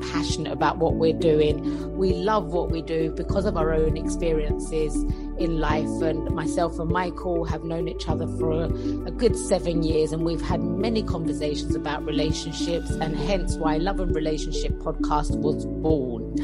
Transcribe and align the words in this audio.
passionate 0.00 0.52
about 0.52 0.78
what 0.78 0.94
we're 0.94 1.12
doing. 1.12 1.96
We 1.96 2.12
love 2.12 2.52
what 2.52 2.70
we 2.70 2.82
do 2.82 3.10
because 3.10 3.44
of 3.44 3.56
our 3.56 3.72
own 3.72 3.96
experiences 3.96 4.94
in 5.38 5.58
life. 5.58 5.88
And 6.02 6.34
myself 6.34 6.78
and 6.78 6.90
Michael 6.90 7.44
have 7.44 7.64
known 7.64 7.88
each 7.88 8.08
other 8.08 8.26
for 8.38 8.52
a, 8.52 8.64
a, 8.64 9.10
good 9.10 9.36
seven 9.36 9.82
years, 9.82 10.12
and 10.12 10.24
we've 10.24 10.40
had 10.40 10.60
many 10.62 11.02
conversations 11.02 11.74
about 11.74 12.04
relationships, 12.04 12.90
and 12.90 13.16
hence 13.16 13.56
why 13.56 13.76
Love 13.76 14.00
and 14.00 14.14
Relationship 14.14 14.72
podcast 14.72 15.36
was 15.36 15.66
born. 15.66 16.36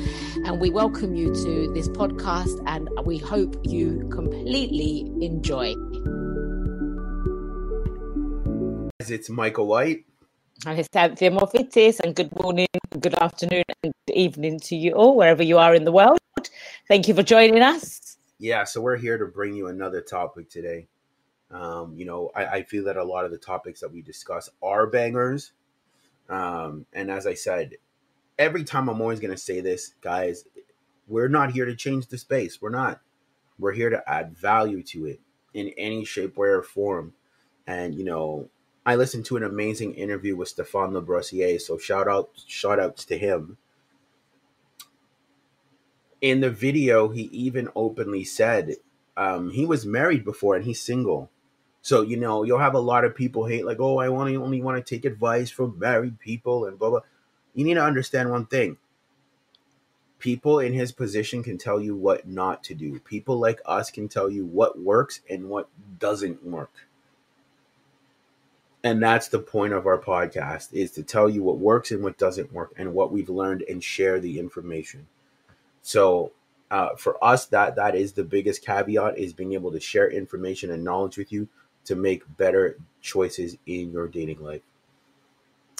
And 0.44 0.60
we 0.60 0.70
welcome 0.70 1.14
you 1.14 1.34
to 1.34 1.72
this 1.74 1.88
podcast, 1.88 2.62
and 2.66 2.88
we 3.04 3.18
hope 3.18 3.56
you 3.64 4.08
completely 4.10 5.10
enjoy. 5.24 5.74
It's 9.00 9.28
Michael 9.28 9.66
White. 9.66 10.04
And 10.64 10.78
Anthea 10.94 11.30
Morphetis, 11.32 11.98
and 11.98 12.14
good 12.14 12.30
morning, 12.40 12.68
good 13.00 13.14
afternoon, 13.14 13.64
and 13.82 13.92
good 14.06 14.14
evening 14.14 14.60
to 14.60 14.76
you 14.76 14.92
all, 14.92 15.16
wherever 15.16 15.42
you 15.42 15.58
are 15.58 15.74
in 15.74 15.84
the 15.84 15.90
world. 15.90 16.20
Thank 16.86 17.08
you 17.08 17.14
for 17.14 17.24
joining 17.24 17.60
us. 17.62 18.16
Yeah, 18.38 18.62
so 18.62 18.80
we're 18.80 18.96
here 18.96 19.18
to 19.18 19.26
bring 19.26 19.54
you 19.54 19.66
another 19.66 20.00
topic 20.00 20.48
today. 20.48 20.86
Um, 21.50 21.94
you 21.96 22.04
know, 22.04 22.30
I, 22.36 22.46
I, 22.46 22.62
feel 22.62 22.84
that 22.84 22.96
a 22.96 23.02
lot 23.02 23.24
of 23.24 23.32
the 23.32 23.38
topics 23.38 23.80
that 23.80 23.92
we 23.92 24.02
discuss 24.02 24.48
are 24.62 24.86
bangers. 24.86 25.50
Um, 26.28 26.86
and 26.92 27.10
as 27.10 27.26
I 27.26 27.34
said, 27.34 27.74
every 28.38 28.62
time 28.62 28.88
I'm 28.88 29.00
always 29.00 29.18
going 29.18 29.34
to 29.34 29.36
say 29.36 29.60
this, 29.60 29.94
guys, 30.00 30.44
we're 31.08 31.28
not 31.28 31.50
here 31.50 31.64
to 31.64 31.74
change 31.74 32.06
the 32.06 32.18
space. 32.18 32.62
We're 32.62 32.70
not. 32.70 33.00
We're 33.58 33.72
here 33.72 33.90
to 33.90 34.02
add 34.08 34.36
value 34.36 34.84
to 34.84 35.06
it 35.06 35.20
in 35.54 35.72
any 35.76 36.04
shape, 36.04 36.36
way, 36.36 36.48
or 36.48 36.62
form. 36.62 37.14
And, 37.66 37.96
you 37.96 38.04
know, 38.04 38.48
I 38.84 38.96
listened 38.96 39.24
to 39.26 39.36
an 39.36 39.44
amazing 39.44 39.94
interview 39.94 40.34
with 40.34 40.54
Stéphane 40.54 40.92
Le 40.92 41.58
so 41.60 41.78
shout 41.78 42.08
out 42.08 42.30
shout 42.46 42.80
outs 42.80 43.04
to 43.06 43.16
him. 43.16 43.56
In 46.20 46.40
the 46.40 46.50
video, 46.50 47.08
he 47.08 47.22
even 47.32 47.68
openly 47.76 48.24
said 48.24 48.76
um, 49.16 49.50
he 49.50 49.66
was 49.66 49.86
married 49.86 50.24
before 50.24 50.56
and 50.56 50.64
he's 50.64 50.80
single. 50.80 51.30
So 51.80 52.02
you 52.02 52.16
know 52.16 52.42
you'll 52.42 52.58
have 52.58 52.74
a 52.74 52.80
lot 52.80 53.04
of 53.04 53.14
people 53.14 53.46
hate 53.46 53.64
like, 53.64 53.78
oh, 53.78 53.98
I 53.98 54.08
only 54.08 54.36
only 54.36 54.60
want 54.60 54.84
to 54.84 54.94
take 54.94 55.04
advice 55.04 55.50
from 55.50 55.78
married 55.78 56.18
people 56.18 56.64
and 56.64 56.76
blah 56.76 56.90
blah. 56.90 57.00
You 57.54 57.64
need 57.64 57.74
to 57.74 57.84
understand 57.84 58.30
one 58.30 58.46
thing. 58.46 58.78
People 60.18 60.58
in 60.58 60.72
his 60.72 60.90
position 60.90 61.42
can 61.44 61.58
tell 61.58 61.80
you 61.80 61.94
what 61.96 62.26
not 62.26 62.64
to 62.64 62.74
do. 62.74 62.98
People 63.00 63.38
like 63.38 63.60
us 63.64 63.90
can 63.90 64.08
tell 64.08 64.28
you 64.30 64.44
what 64.44 64.78
works 64.80 65.20
and 65.28 65.48
what 65.48 65.68
doesn't 66.00 66.44
work 66.44 66.86
and 68.84 69.02
that's 69.02 69.28
the 69.28 69.38
point 69.38 69.72
of 69.72 69.86
our 69.86 69.98
podcast 69.98 70.72
is 70.72 70.90
to 70.92 71.02
tell 71.02 71.28
you 71.28 71.42
what 71.42 71.58
works 71.58 71.90
and 71.90 72.02
what 72.02 72.18
doesn't 72.18 72.52
work 72.52 72.72
and 72.76 72.92
what 72.92 73.12
we've 73.12 73.28
learned 73.28 73.62
and 73.68 73.82
share 73.82 74.18
the 74.18 74.38
information. 74.38 75.06
So 75.82 76.32
uh, 76.70 76.96
for 76.96 77.22
us 77.22 77.46
that 77.46 77.76
that 77.76 77.94
is 77.94 78.12
the 78.12 78.24
biggest 78.24 78.64
caveat 78.64 79.18
is 79.18 79.32
being 79.32 79.52
able 79.52 79.70
to 79.72 79.80
share 79.80 80.10
information 80.10 80.70
and 80.70 80.82
knowledge 80.82 81.16
with 81.16 81.30
you 81.30 81.48
to 81.84 81.94
make 81.94 82.22
better 82.36 82.76
choices 83.00 83.56
in 83.66 83.92
your 83.92 84.08
dating 84.08 84.42
life. 84.42 84.62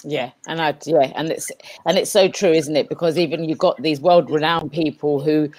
Yeah 0.05 0.31
and 0.47 0.61
i 0.61 0.75
yeah 0.85 1.13
and 1.15 1.31
it's 1.31 1.49
and 1.85 1.97
it's 1.97 2.11
so 2.11 2.27
true 2.27 2.51
isn't 2.51 2.75
it? 2.75 2.89
Because 2.89 3.17
even 3.17 3.45
you've 3.45 3.57
got 3.57 3.81
these 3.81 4.01
world 4.01 4.29
renowned 4.29 4.71
people 4.71 5.21
who 5.21 5.49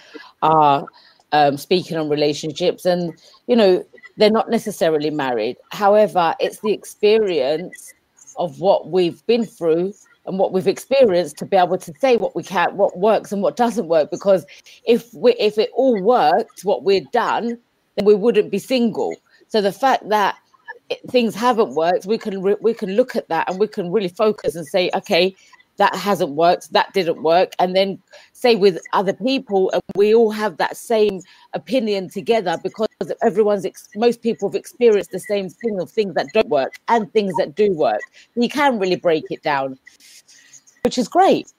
are 0.42 0.86
um, 1.32 1.56
speaking 1.56 1.96
on 1.96 2.08
relationships 2.08 2.84
and 2.84 3.18
you 3.46 3.56
know 3.56 3.84
they're 4.16 4.30
not 4.30 4.50
necessarily 4.50 5.10
married. 5.10 5.56
However, 5.70 6.34
it's 6.40 6.60
the 6.60 6.72
experience 6.72 7.94
of 8.36 8.60
what 8.60 8.90
we've 8.90 9.24
been 9.26 9.44
through 9.44 9.94
and 10.26 10.38
what 10.38 10.52
we've 10.52 10.68
experienced 10.68 11.36
to 11.38 11.46
be 11.46 11.56
able 11.56 11.78
to 11.78 11.92
say 12.00 12.16
what 12.16 12.34
we 12.34 12.42
can, 12.42 12.76
what 12.76 12.98
works 12.98 13.32
and 13.32 13.42
what 13.42 13.56
doesn't 13.56 13.88
work. 13.88 14.10
Because 14.10 14.46
if 14.86 15.12
we, 15.12 15.34
if 15.34 15.58
it 15.58 15.70
all 15.74 16.00
worked, 16.02 16.64
what 16.64 16.84
we'd 16.84 17.10
done, 17.10 17.58
then 17.96 18.04
we 18.04 18.14
wouldn't 18.14 18.50
be 18.50 18.58
single. 18.58 19.14
So 19.48 19.60
the 19.60 19.72
fact 19.72 20.08
that 20.08 20.36
things 21.10 21.34
haven't 21.34 21.74
worked, 21.74 22.06
we 22.06 22.18
can 22.18 22.42
re- 22.42 22.56
we 22.60 22.74
can 22.74 22.90
look 22.96 23.16
at 23.16 23.28
that 23.28 23.48
and 23.48 23.58
we 23.58 23.68
can 23.68 23.92
really 23.92 24.08
focus 24.08 24.54
and 24.54 24.66
say, 24.66 24.90
okay, 24.94 25.34
that 25.76 25.94
hasn't 25.94 26.30
worked, 26.30 26.72
that 26.72 26.92
didn't 26.92 27.22
work, 27.22 27.52
and 27.58 27.74
then 27.74 27.98
say 28.32 28.54
with 28.54 28.78
other 28.92 29.12
people, 29.12 29.70
and 29.72 29.82
we 29.96 30.14
all 30.14 30.30
have 30.30 30.56
that 30.58 30.76
same 30.76 31.20
opinion 31.52 32.08
together 32.08 32.58
because 32.62 32.88
everyone's 33.22 33.64
ex- 33.64 33.88
most 33.96 34.22
people 34.22 34.48
have 34.48 34.54
experienced 34.54 35.10
the 35.10 35.20
same 35.20 35.48
thing 35.48 35.80
of 35.80 35.90
things 35.90 36.14
that 36.14 36.26
don't 36.32 36.48
work 36.48 36.78
and 36.88 37.12
things 37.12 37.32
that 37.38 37.54
do 37.54 37.72
work. 37.72 38.00
You 38.36 38.48
can 38.48 38.78
really 38.78 38.96
break 38.96 39.24
it 39.30 39.42
down, 39.42 39.78
which 40.82 40.98
is 40.98 41.08
great. 41.08 41.52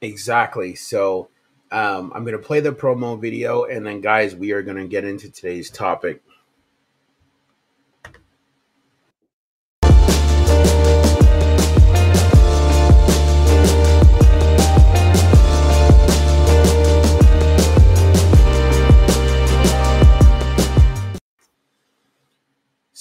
Exactly. 0.00 0.74
So 0.74 1.28
um, 1.70 2.12
I'm 2.14 2.24
going 2.24 2.36
to 2.36 2.42
play 2.42 2.60
the 2.60 2.72
promo 2.72 3.20
video, 3.20 3.64
and 3.64 3.86
then, 3.86 4.00
guys, 4.00 4.34
we 4.34 4.52
are 4.52 4.62
going 4.62 4.76
to 4.76 4.86
get 4.86 5.04
into 5.04 5.30
today's 5.30 5.70
topic. 5.70 6.22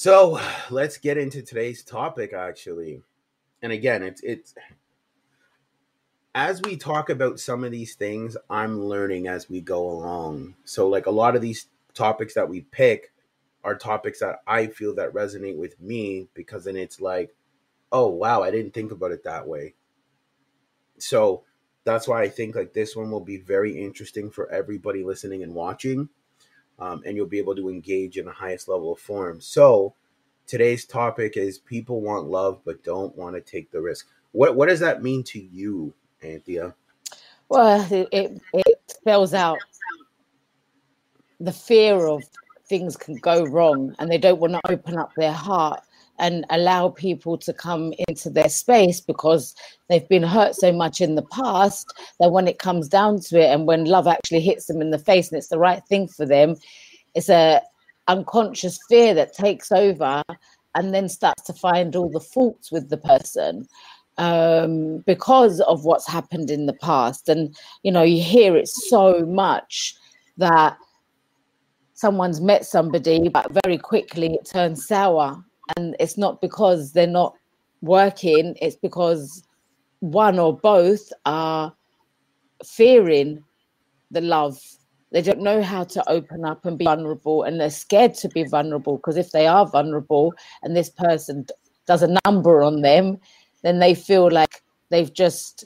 So 0.07 0.39
let's 0.69 0.97
get 0.97 1.17
into 1.17 1.41
today's 1.41 1.83
topic 1.83 2.31
actually. 2.31 3.01
And 3.61 3.73
again, 3.73 4.03
it's 4.03 4.21
it's 4.23 4.55
as 6.33 6.61
we 6.61 6.77
talk 6.77 7.09
about 7.09 7.41
some 7.41 7.65
of 7.65 7.71
these 7.71 7.95
things, 7.95 8.37
I'm 8.49 8.85
learning 8.85 9.27
as 9.27 9.49
we 9.49 9.59
go 9.59 9.89
along. 9.89 10.55
So 10.63 10.87
like 10.87 11.07
a 11.07 11.11
lot 11.11 11.35
of 11.35 11.41
these 11.41 11.67
topics 11.93 12.35
that 12.35 12.47
we 12.47 12.61
pick 12.61 13.11
are 13.65 13.75
topics 13.75 14.21
that 14.21 14.37
I 14.47 14.67
feel 14.67 14.95
that 14.95 15.11
resonate 15.11 15.57
with 15.57 15.77
me 15.81 16.29
because 16.33 16.63
then 16.63 16.77
it's 16.77 17.01
like, 17.01 17.35
oh 17.91 18.07
wow, 18.07 18.41
I 18.41 18.49
didn't 18.49 18.73
think 18.73 18.93
about 18.93 19.11
it 19.11 19.25
that 19.25 19.45
way. 19.45 19.73
So 20.99 21.43
that's 21.83 22.07
why 22.07 22.21
I 22.21 22.29
think 22.29 22.55
like 22.55 22.71
this 22.71 22.95
one 22.95 23.11
will 23.11 23.19
be 23.19 23.39
very 23.39 23.77
interesting 23.77 24.31
for 24.31 24.49
everybody 24.53 25.03
listening 25.03 25.43
and 25.43 25.53
watching 25.53 26.07
um, 26.79 27.01
and 27.05 27.15
you'll 27.15 27.25
be 27.25 27.39
able 27.39 27.55
to 27.55 27.69
engage 27.69 28.17
in 28.17 28.25
the 28.25 28.31
highest 28.31 28.67
level 28.67 28.93
of 28.93 28.99
form. 28.99 29.41
So 29.41 29.93
today's 30.45 30.85
topic 30.85 31.37
is 31.37 31.57
people 31.57 32.01
want 32.01 32.27
love 32.27 32.61
but 32.65 32.83
don't 32.83 33.15
want 33.15 33.35
to 33.35 33.41
take 33.41 33.71
the 33.71 33.81
risk. 33.81 34.07
What 34.31 34.55
what 34.55 34.69
does 34.69 34.79
that 34.81 35.03
mean 35.03 35.23
to 35.23 35.39
you, 35.39 35.93
Anthea? 36.21 36.75
Well, 37.49 37.87
it, 37.91 38.07
it, 38.11 38.41
it 38.53 38.81
spells 38.87 39.33
out 39.33 39.59
the 41.39 41.51
fear 41.51 42.07
of 42.07 42.23
things 42.67 42.97
can 42.97 43.15
go 43.15 43.45
wrong 43.45 43.95
and 43.99 44.11
they 44.11 44.17
don't 44.17 44.39
want 44.39 44.53
to 44.53 44.71
open 44.71 44.97
up 44.97 45.13
their 45.15 45.31
heart 45.31 45.81
and 46.19 46.45
allow 46.49 46.89
people 46.89 47.37
to 47.37 47.53
come 47.53 47.93
into 48.07 48.29
their 48.29 48.49
space 48.49 48.99
because 48.99 49.55
they've 49.89 50.07
been 50.09 50.23
hurt 50.23 50.55
so 50.55 50.71
much 50.71 51.01
in 51.01 51.15
the 51.15 51.25
past 51.31 51.93
that 52.19 52.31
when 52.31 52.47
it 52.47 52.59
comes 52.59 52.87
down 52.87 53.19
to 53.19 53.39
it 53.39 53.53
and 53.53 53.67
when 53.67 53.85
love 53.85 54.07
actually 54.07 54.41
hits 54.41 54.65
them 54.65 54.81
in 54.81 54.91
the 54.91 54.99
face 54.99 55.29
and 55.29 55.37
it's 55.37 55.49
the 55.49 55.59
right 55.59 55.83
thing 55.87 56.07
for 56.07 56.25
them 56.25 56.55
it's 57.15 57.29
a 57.29 57.61
unconscious 58.07 58.79
fear 58.87 59.13
that 59.13 59.33
takes 59.33 59.71
over 59.71 60.23
and 60.75 60.93
then 60.93 61.09
starts 61.09 61.43
to 61.43 61.53
find 61.53 61.95
all 61.95 62.09
the 62.09 62.19
faults 62.19 62.71
with 62.71 62.89
the 62.89 62.97
person 62.97 63.67
um, 64.17 64.99
because 65.05 65.59
of 65.61 65.85
what's 65.85 66.07
happened 66.07 66.49
in 66.49 66.65
the 66.65 66.73
past. 66.73 67.29
And 67.29 67.55
you 67.83 67.91
know 67.91 68.03
you 68.03 68.21
hear 68.21 68.55
it 68.55 68.67
so 68.67 69.25
much 69.25 69.95
that 70.37 70.77
someone's 71.93 72.39
met 72.39 72.63
somebody 72.63 73.27
but 73.27 73.51
very 73.63 73.77
quickly 73.77 74.35
it 74.35 74.45
turns 74.45 74.85
sour 74.85 75.43
and 75.75 75.95
it's 75.99 76.17
not 76.17 76.41
because 76.41 76.93
they're 76.93 77.07
not 77.07 77.33
working 77.81 78.55
it's 78.61 78.75
because 78.75 79.43
one 79.99 80.39
or 80.39 80.57
both 80.57 81.11
are 81.25 81.73
fearing 82.65 83.43
the 84.11 84.21
love. 84.21 84.59
They 85.11 85.21
don't 85.21 85.41
know 85.41 85.61
how 85.61 85.83
to 85.85 86.09
open 86.09 86.45
up 86.45 86.65
and 86.65 86.77
be 86.77 86.85
vulnerable, 86.85 87.43
and 87.43 87.59
they're 87.59 87.69
scared 87.69 88.13
to 88.15 88.29
be 88.29 88.43
vulnerable 88.43 88.97
because 88.97 89.17
if 89.17 89.31
they 89.31 89.47
are 89.47 89.65
vulnerable 89.65 90.33
and 90.63 90.75
this 90.75 90.89
person 90.89 91.45
does 91.85 92.03
a 92.03 92.17
number 92.25 92.61
on 92.61 92.81
them, 92.81 93.17
then 93.63 93.79
they 93.79 93.95
feel 93.95 94.29
like 94.29 94.61
they've 94.89 95.13
just 95.13 95.65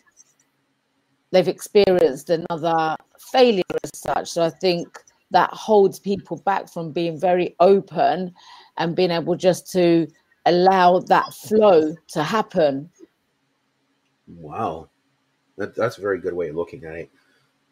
they've 1.32 1.48
experienced 1.48 2.30
another 2.30 2.96
failure 3.32 3.64
as 3.84 3.92
such. 3.96 4.30
So 4.30 4.44
I 4.44 4.50
think 4.50 4.88
that 5.32 5.50
holds 5.52 6.00
people 6.00 6.38
back 6.46 6.70
from 6.70 6.92
being 6.92 7.20
very 7.20 7.56
open 7.60 8.34
and 8.78 8.96
being 8.96 9.12
able 9.12 9.36
just 9.36 9.72
to 9.72 10.08
allow 10.46 11.00
that 11.00 11.34
flow 11.34 11.96
to 12.10 12.24
happen. 12.24 12.90
Wow. 14.28 14.90
That, 15.58 15.76
that's 15.76 15.98
a 15.98 16.02
very 16.02 16.20
good 16.20 16.34
way 16.34 16.50
of 16.50 16.56
looking 16.56 16.84
at 16.86 16.96
it. 16.96 17.12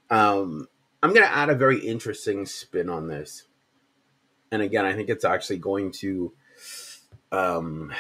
Um, 0.10 0.68
I'm 1.01 1.13
going 1.13 1.25
to 1.25 1.36
add 1.36 1.50
a 1.50 1.56
very 1.56 1.80
interesting 1.80 2.46
spin 2.46 2.90
on 2.90 3.07
this. 3.07 3.46
And 4.51 4.62
again, 4.62 4.86
I 4.86 4.94
think 4.94 5.10
it's 5.10 5.25
actually 5.25 5.60
going 5.60 5.92
to 5.94 6.34
um, 7.31 7.94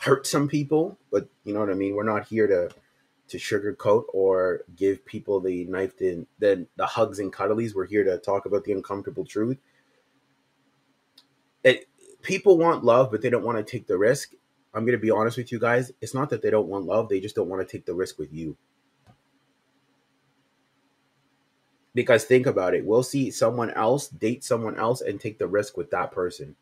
hurt 0.00 0.26
some 0.26 0.48
people, 0.48 0.98
but 1.10 1.28
you 1.44 1.54
know 1.54 1.60
what 1.60 1.70
I 1.70 1.74
mean? 1.74 1.94
We're 1.94 2.02
not 2.02 2.26
here 2.26 2.46
to 2.46 2.70
to 3.28 3.38
sugarcoat 3.38 4.04
or 4.12 4.62
give 4.76 5.06
people 5.06 5.40
the 5.40 5.64
knife 5.64 6.02
in 6.02 6.26
the, 6.38 6.66
the 6.76 6.84
hugs 6.84 7.18
and 7.18 7.32
cuddlies. 7.32 7.74
We're 7.74 7.86
here 7.86 8.04
to 8.04 8.18
talk 8.18 8.44
about 8.44 8.64
the 8.64 8.72
uncomfortable 8.72 9.24
truth. 9.24 9.56
It, 11.64 11.88
people 12.22 12.58
want 12.58 12.84
love, 12.84 13.10
but 13.10 13.22
they 13.22 13.30
don't 13.30 13.44
want 13.44 13.58
to 13.58 13.64
take 13.70 13.86
the 13.86 13.98
risk. 13.98 14.32
I'm 14.74 14.84
going 14.84 14.98
to 14.98 15.02
be 15.02 15.10
honest 15.10 15.36
with 15.36 15.52
you 15.52 15.58
guys. 15.58 15.92
It's 16.00 16.14
not 16.14 16.30
that 16.30 16.42
they 16.42 16.50
don't 16.50 16.68
want 16.68 16.86
love, 16.86 17.08
they 17.08 17.20
just 17.20 17.34
don't 17.36 17.48
want 17.48 17.66
to 17.66 17.70
take 17.70 17.84
the 17.86 17.94
risk 17.94 18.18
with 18.18 18.32
you. 18.32 18.56
Because 21.94 22.24
think 22.24 22.46
about 22.46 22.74
it, 22.74 22.86
we'll 22.86 23.02
see 23.02 23.30
someone 23.30 23.70
else 23.70 24.08
date 24.08 24.42
someone 24.44 24.78
else 24.78 25.02
and 25.02 25.20
take 25.20 25.38
the 25.38 25.46
risk 25.46 25.76
with 25.76 25.90
that 25.90 26.10
person. 26.10 26.56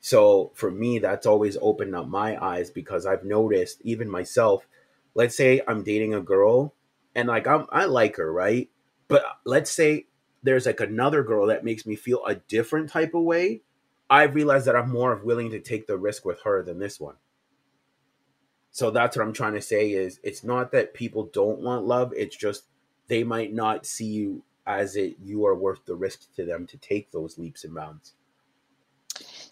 So 0.00 0.50
for 0.54 0.70
me, 0.70 0.98
that's 0.98 1.26
always 1.26 1.56
opened 1.60 1.94
up 1.94 2.08
my 2.08 2.42
eyes 2.42 2.70
because 2.70 3.06
I've 3.06 3.24
noticed 3.24 3.80
even 3.82 4.10
myself. 4.10 4.66
Let's 5.14 5.36
say 5.36 5.60
I'm 5.68 5.84
dating 5.84 6.14
a 6.14 6.20
girl 6.20 6.74
and 7.14 7.28
like 7.28 7.46
I'm 7.46 7.66
I 7.70 7.84
like 7.84 8.16
her, 8.16 8.32
right? 8.32 8.68
But 9.08 9.22
let's 9.44 9.70
say 9.70 10.06
there's 10.42 10.66
like 10.66 10.80
another 10.80 11.22
girl 11.22 11.46
that 11.46 11.64
makes 11.64 11.86
me 11.86 11.96
feel 11.96 12.24
a 12.26 12.34
different 12.34 12.88
type 12.88 13.14
of 13.14 13.22
way. 13.22 13.62
I 14.08 14.24
realize 14.24 14.64
that 14.64 14.76
I'm 14.76 14.90
more 14.90 15.12
of 15.12 15.24
willing 15.24 15.50
to 15.50 15.60
take 15.60 15.86
the 15.86 15.98
risk 15.98 16.24
with 16.24 16.40
her 16.42 16.62
than 16.62 16.78
this 16.78 16.98
one. 16.98 17.16
So 18.72 18.90
that's 18.90 19.16
what 19.16 19.26
I'm 19.26 19.32
trying 19.32 19.54
to 19.54 19.62
say 19.62 19.92
is 19.92 20.20
it's 20.22 20.44
not 20.44 20.72
that 20.72 20.94
people 20.94 21.30
don't 21.32 21.60
want 21.60 21.86
love, 21.86 22.12
it's 22.16 22.36
just 22.36 22.64
they 23.08 23.24
might 23.24 23.52
not 23.52 23.86
see 23.86 24.06
you 24.06 24.42
as 24.66 24.94
it 24.96 25.16
you 25.20 25.44
are 25.46 25.56
worth 25.56 25.84
the 25.84 25.94
risk 25.94 26.32
to 26.36 26.44
them 26.44 26.66
to 26.66 26.78
take 26.78 27.10
those 27.10 27.38
leaps 27.38 27.64
and 27.64 27.74
bounds. 27.74 28.14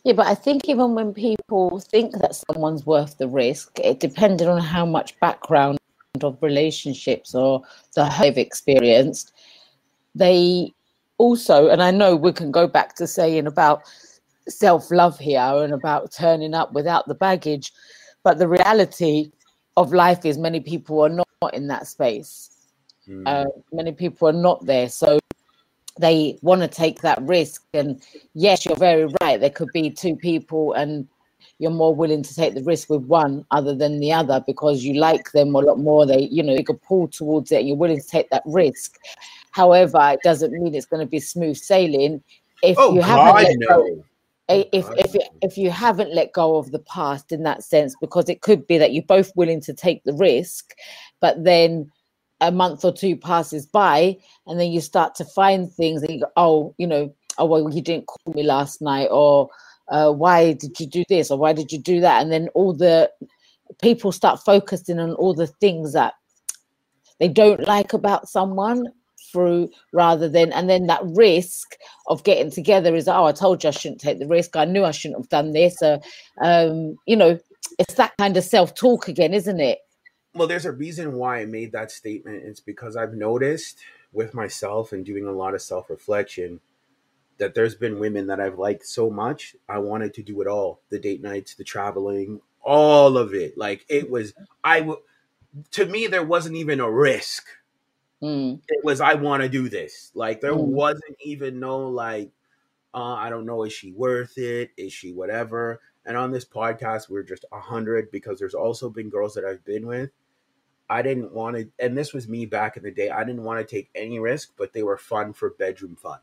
Yeah, 0.05 0.13
but 0.13 0.29
I 0.29 0.35
think 0.35 0.69
even 0.69 0.95
when 0.95 1.13
people 1.13 1.81
think 1.81 2.13
that 2.19 2.37
someone's 2.37 2.87
worth 2.87 3.19
the 3.19 3.29
risk, 3.29 3.79
it 3.81 3.99
depended 3.99 4.47
on 4.47 4.61
how 4.61 4.87
much 4.87 5.19
background 5.19 5.79
of 6.23 6.39
relationships 6.41 7.35
or 7.35 7.63
the 7.95 8.09
they've 8.21 8.39
experienced. 8.39 9.33
They 10.15 10.73
also, 11.19 11.69
and 11.69 11.83
I 11.83 11.91
know 11.91 12.17
we 12.17 12.33
can 12.33 12.51
go 12.51 12.67
back 12.67 12.95
to 12.97 13.07
saying 13.07 13.47
about 13.47 13.83
self 14.49 14.91
love 14.91 15.19
here 15.19 15.41
and 15.41 15.75
about 15.75 16.13
turning 16.13 16.55
up 16.55 16.73
without 16.73 17.07
the 17.07 17.15
baggage, 17.15 17.73
but 18.23 18.39
the 18.39 18.49
reality 18.49 19.31
of 19.77 19.93
life 19.93 20.25
is 20.25 20.39
many 20.39 20.61
people 20.61 21.01
are 21.01 21.09
not 21.09 21.55
in 21.55 21.69
that 21.69 21.87
space. 21.87 22.51
Mm. 23.09 23.23
Uh, 23.27 23.51
many 23.73 23.93
people 23.93 24.29
are 24.29 24.33
not 24.33 24.65
there. 24.67 24.89
So 24.89 25.19
they 25.99 26.39
want 26.43 26.63
to 26.63 26.69
take 26.69 27.03
that 27.03 27.21
risk. 27.23 27.65
And 27.75 28.03
yes, 28.35 28.65
you're 28.65 28.77
very 28.77 29.13
right. 29.21 29.41
There 29.41 29.51
could 29.51 29.71
be 29.73 29.91
two 29.91 30.17
people, 30.17 30.73
and 30.75 31.07
you're 31.59 31.71
more 31.71 31.95
willing 31.95 32.23
to 32.23 32.35
take 32.35 32.55
the 32.55 32.63
risk 32.63 32.89
with 32.89 33.03
one 33.03 33.45
other 33.51 33.75
than 33.75 33.99
the 33.99 34.13
other 34.13 34.43
because 34.47 34.85
you 34.85 34.95
like 34.95 35.33
them 35.33 35.55
a 35.55 35.59
lot 35.59 35.79
more. 35.79 36.07
They, 36.07 36.29
you 36.31 36.43
know, 36.43 36.55
you 36.55 36.65
could 36.65 36.83
pull 36.83 37.09
towards 37.09 37.51
it, 37.53 37.59
and 37.59 37.69
you're 37.69 37.77
willing 37.77 38.01
to 38.01 38.07
take 38.07 38.31
that 38.31 38.43
risk. 38.47 38.99
However, 39.53 39.99
it 40.13 40.21
doesn't 40.23 40.53
mean 40.53 40.75
it's 40.75 40.87
going 40.87 41.05
to 41.05 41.11
be 41.11 41.21
smooth 41.21 41.57
sailing 41.57 42.23
if 42.63 42.77
oh, 42.79 42.95
you 42.95 43.01
haven't 43.01 43.45
let 43.45 43.69
go. 43.69 44.05
If 44.49 44.87
if 44.97 45.15
if 45.43 45.59
you 45.59 45.71
haven't 45.71 46.15
let 46.15 46.33
go 46.33 46.57
of 46.57 46.71
the 46.71 46.79
past 46.79 47.33
in 47.33 47.43
that 47.43 47.63
sense, 47.63 47.95
because 48.01 48.29
it 48.29 48.41
could 48.41 48.67
be 48.67 48.79
that 48.79 48.93
you're 48.93 49.03
both 49.03 49.31
willing 49.37 49.61
to 49.63 49.75
take 49.75 50.03
the 50.05 50.15
risk, 50.15 50.75
but 51.21 51.45
then 51.45 51.91
a 52.41 52.51
month 52.51 52.85
or 52.85 52.93
two 52.93 53.17
passes 53.17 53.67
by 53.67 54.17
and 54.47 54.61
then 54.61 54.71
you 54.71 54.81
start 54.81 55.15
to 55.17 55.25
find 55.25 55.73
things 55.73 56.03
and 56.03 56.13
you 56.13 56.21
go, 56.21 56.31
oh, 56.37 56.75
you 56.79 56.87
know, 56.87 57.13
oh 57.37 57.45
well, 57.45 57.75
you 57.75 57.83
didn't 57.83 58.07
call 58.07 58.33
me 58.33 58.43
last 58.43 58.81
night, 58.81 59.09
or 59.11 59.51
uh, 59.89 60.13
why 60.13 60.53
did 60.53 60.79
you 60.81 60.87
do 60.87 61.05
this, 61.09 61.31
or 61.31 61.39
why 61.39 61.53
did 61.53 61.71
you 61.73 61.79
do 61.79 62.01
that? 62.01 62.23
And 62.23 62.33
then 62.33 62.49
all 62.55 62.73
the 62.73 63.11
people 63.83 64.13
start 64.13 64.41
focusing 64.45 64.99
on 64.99 65.13
all 65.15 65.35
the 65.35 65.47
things 65.47 65.93
that 65.93 66.15
they 67.19 67.29
don't 67.29 67.67
like 67.67 67.93
about 67.93 68.29
someone 68.29 68.87
through 69.33 69.69
rather 69.93 70.29
than 70.29 70.53
and 70.53 70.69
then 70.69 70.87
that 70.87 71.03
risk 71.05 71.77
of 72.07 72.25
getting 72.25 72.51
together 72.51 72.95
is 72.95 73.09
oh 73.09 73.25
i 73.25 73.33
told 73.33 73.63
you 73.63 73.69
i 73.69 73.73
shouldn't 73.73 74.01
take 74.01 74.19
the 74.19 74.27
risk 74.27 74.57
i 74.57 74.65
knew 74.65 74.85
i 74.85 74.91
shouldn't 74.91 75.21
have 75.21 75.29
done 75.29 75.53
this 75.53 75.83
uh, 75.83 75.99
um 76.43 76.97
you 77.07 77.17
know 77.17 77.39
it's 77.79 77.95
that 77.95 78.13
kind 78.19 78.37
of 78.37 78.45
self-talk 78.45 79.09
again 79.09 79.35
isn't 79.35 79.61
it 79.61 79.79
well, 80.35 80.47
there's 80.47 80.67
a 80.67 80.73
reason 80.73 81.15
why 81.15 81.41
I 81.41 81.47
made 81.47 81.73
that 81.73 81.91
statement. 81.91 82.45
It's 82.45 82.61
because 82.61 82.97
I've 82.97 83.15
noticed 83.15 83.79
with 84.13 84.35
myself 84.35 84.93
and 84.93 85.05
doing 85.05 85.27
a 85.27 85.33
lot 85.33 85.55
of 85.55 85.63
self 85.63 85.91
reflection 85.91 86.61
that 87.39 87.55
there's 87.55 87.75
been 87.75 87.99
women 87.99 88.27
that 88.27 88.41
I've 88.41 88.59
liked 88.59 88.87
so 88.87 89.11
much. 89.11 89.57
I 89.69 89.79
wanted 89.79 90.15
to 90.15 90.23
do 90.23 90.41
it 90.41 90.47
all 90.47 90.81
the 90.91 90.99
date 90.99 91.23
nights, 91.23 91.55
the 91.55 91.65
traveling, 91.65 92.41
all 92.63 93.17
of 93.17 93.35
it. 93.35 93.57
Like 93.57 93.85
it 93.89 94.11
was, 94.11 94.35
I 94.63 94.83
would, 94.83 94.99
to 95.73 95.87
me, 95.87 96.07
there 96.07 96.25
wasn't 96.25 96.57
even 96.57 96.81
a 96.81 96.91
risk. 96.91 97.47
Mm. 98.23 98.61
It 98.69 98.85
was, 98.85 99.01
I 99.01 99.15
want 99.15 99.43
to 99.43 99.49
do 99.49 99.69
this. 99.69 100.11
Like 100.15 100.41
there 100.41 100.55
mm. 100.55 100.65
wasn't 100.65 101.17
even 101.21 101.61
no, 101.61 101.89
like, 101.89 102.31
uh, 102.95 103.15
I 103.15 103.31
don't 103.31 103.47
know, 103.47 103.65
is 103.65 103.73
she 103.73 103.93
worth 103.93 104.39
it? 104.39 104.71
Is 104.77 104.93
she 104.93 105.13
whatever? 105.13 105.81
And 106.05 106.17
on 106.17 106.31
this 106.31 106.45
podcast, 106.45 107.11
we're 107.11 107.23
just 107.23 107.45
a 107.53 107.61
hundred 107.61 108.11
because 108.11 108.39
there's 108.39 108.55
also 108.55 108.89
been 108.89 109.11
girls 109.11 109.35
that 109.35 109.45
I've 109.45 109.65
been 109.65 109.87
with. 109.87 110.11
I 110.91 111.03
didn't 111.03 111.33
want 111.33 111.57
to, 111.57 111.69
and 111.79 111.97
this 111.97 112.15
was 112.15 112.29
me 112.29 112.47
back 112.47 112.77
in 112.79 112.83
the 112.83 112.91
day. 112.91 113.11
I 113.11 113.25
didn't 113.25 113.45
want 113.45 113.61
to 113.61 113.77
take 113.77 113.91
any 113.95 114.19
risk, 114.19 114.55
but 114.57 114.73
they 114.73 114.83
were 114.83 114.97
fun 114.97 115.35
for 115.35 115.51
bedroom 115.51 115.97
fun. 115.97 116.21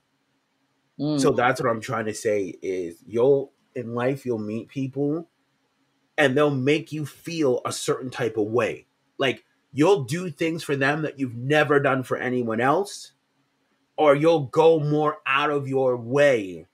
Mm. 1.00 1.22
So 1.22 1.32
that's 1.32 1.62
what 1.62 1.70
I'm 1.70 1.82
trying 1.82 2.06
to 2.06 2.14
say 2.14 2.56
is 2.62 3.04
you'll 3.06 3.52
in 3.76 3.94
life 3.94 4.26
you'll 4.26 4.40
meet 4.40 4.70
people 4.70 5.28
and 6.18 6.36
they'll 6.36 6.50
make 6.50 6.92
you 6.92 7.06
feel 7.06 7.62
a 7.66 7.72
certain 7.72 8.10
type 8.10 8.38
of 8.38 8.48
way. 8.48 8.88
Like 9.18 9.44
you'll 9.76 10.06
do 10.06 10.32
things 10.32 10.64
for 10.64 10.76
them 10.78 11.02
that 11.02 11.20
you've 11.20 11.36
never 11.36 11.82
done 11.82 12.02
for 12.02 12.16
anyone 12.16 12.62
else 12.62 13.12
or 13.98 14.16
you'll 14.16 14.46
go 14.46 14.80
more 14.80 15.18
out 15.28 15.52
of 15.52 15.68
your 15.68 15.98
way 15.98 16.66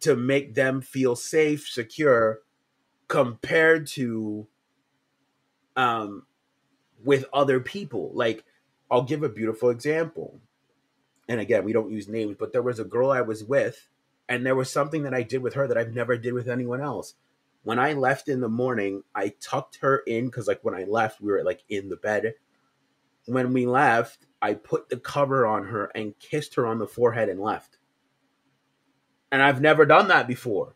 to 0.00 0.16
make 0.16 0.54
them 0.54 0.80
feel 0.80 1.14
safe, 1.14 1.68
secure, 1.68 2.40
compared 3.08 3.86
to 3.86 4.46
um 5.76 6.26
with 7.04 7.26
other 7.32 7.60
people. 7.60 8.10
Like 8.14 8.44
I'll 8.90 9.02
give 9.02 9.22
a 9.22 9.28
beautiful 9.28 9.68
example. 9.68 10.40
And 11.28 11.40
again, 11.40 11.62
we 11.64 11.74
don't 11.74 11.92
use 11.92 12.08
names, 12.08 12.36
but 12.38 12.52
there 12.52 12.62
was 12.62 12.78
a 12.78 12.84
girl 12.84 13.10
I 13.10 13.20
was 13.20 13.44
with, 13.44 13.88
and 14.28 14.44
there 14.44 14.56
was 14.56 14.70
something 14.70 15.02
that 15.02 15.14
I 15.14 15.22
did 15.22 15.42
with 15.42 15.54
her 15.54 15.66
that 15.68 15.78
I've 15.78 15.94
never 15.94 16.16
did 16.16 16.32
with 16.32 16.48
anyone 16.48 16.80
else. 16.80 17.14
When 17.64 17.78
I 17.78 17.92
left 17.92 18.28
in 18.28 18.40
the 18.40 18.48
morning, 18.48 19.04
I 19.14 19.34
tucked 19.40 19.78
her 19.82 19.98
in 19.98 20.26
because 20.26 20.48
like 20.48 20.60
when 20.62 20.74
I 20.74 20.84
left, 20.84 21.20
we 21.20 21.30
were 21.30 21.44
like 21.44 21.62
in 21.68 21.88
the 21.88 21.96
bed. 21.96 22.34
When 23.26 23.52
we 23.52 23.66
left, 23.66 24.26
I 24.40 24.54
put 24.54 24.88
the 24.88 24.96
cover 24.96 25.46
on 25.46 25.66
her 25.66 25.90
and 25.94 26.18
kissed 26.18 26.56
her 26.56 26.66
on 26.66 26.78
the 26.78 26.88
forehead 26.88 27.28
and 27.28 27.40
left. 27.40 27.78
And 29.30 29.40
I've 29.40 29.60
never 29.60 29.86
done 29.86 30.08
that 30.08 30.26
before. 30.26 30.74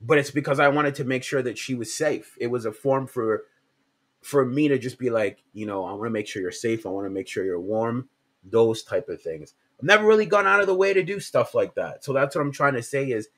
But 0.00 0.18
it's 0.18 0.30
because 0.30 0.60
I 0.60 0.68
wanted 0.68 0.94
to 0.96 1.04
make 1.04 1.24
sure 1.24 1.42
that 1.42 1.56
she 1.56 1.74
was 1.74 1.92
safe. 1.92 2.36
It 2.38 2.48
was 2.48 2.66
a 2.66 2.72
form 2.72 3.06
for 3.06 3.44
for 4.22 4.44
me 4.44 4.68
to 4.68 4.78
just 4.78 4.98
be 4.98 5.08
like, 5.08 5.42
you 5.52 5.66
know, 5.66 5.84
I 5.84 5.92
want 5.92 6.04
to 6.04 6.10
make 6.10 6.26
sure 6.26 6.42
you're 6.42 6.50
safe. 6.50 6.84
I 6.84 6.90
want 6.90 7.06
to 7.06 7.10
make 7.10 7.28
sure 7.28 7.44
you're 7.44 7.60
warm. 7.60 8.08
Those 8.44 8.82
type 8.82 9.08
of 9.08 9.22
things. 9.22 9.54
I've 9.78 9.86
never 9.86 10.06
really 10.06 10.26
gone 10.26 10.46
out 10.46 10.60
of 10.60 10.66
the 10.66 10.74
way 10.74 10.92
to 10.92 11.02
do 11.02 11.20
stuff 11.20 11.54
like 11.54 11.74
that. 11.76 12.04
So 12.04 12.12
that's 12.12 12.34
what 12.34 12.42
I'm 12.42 12.52
trying 12.52 12.74
to 12.74 12.82
say 12.82 13.10
is 13.10 13.28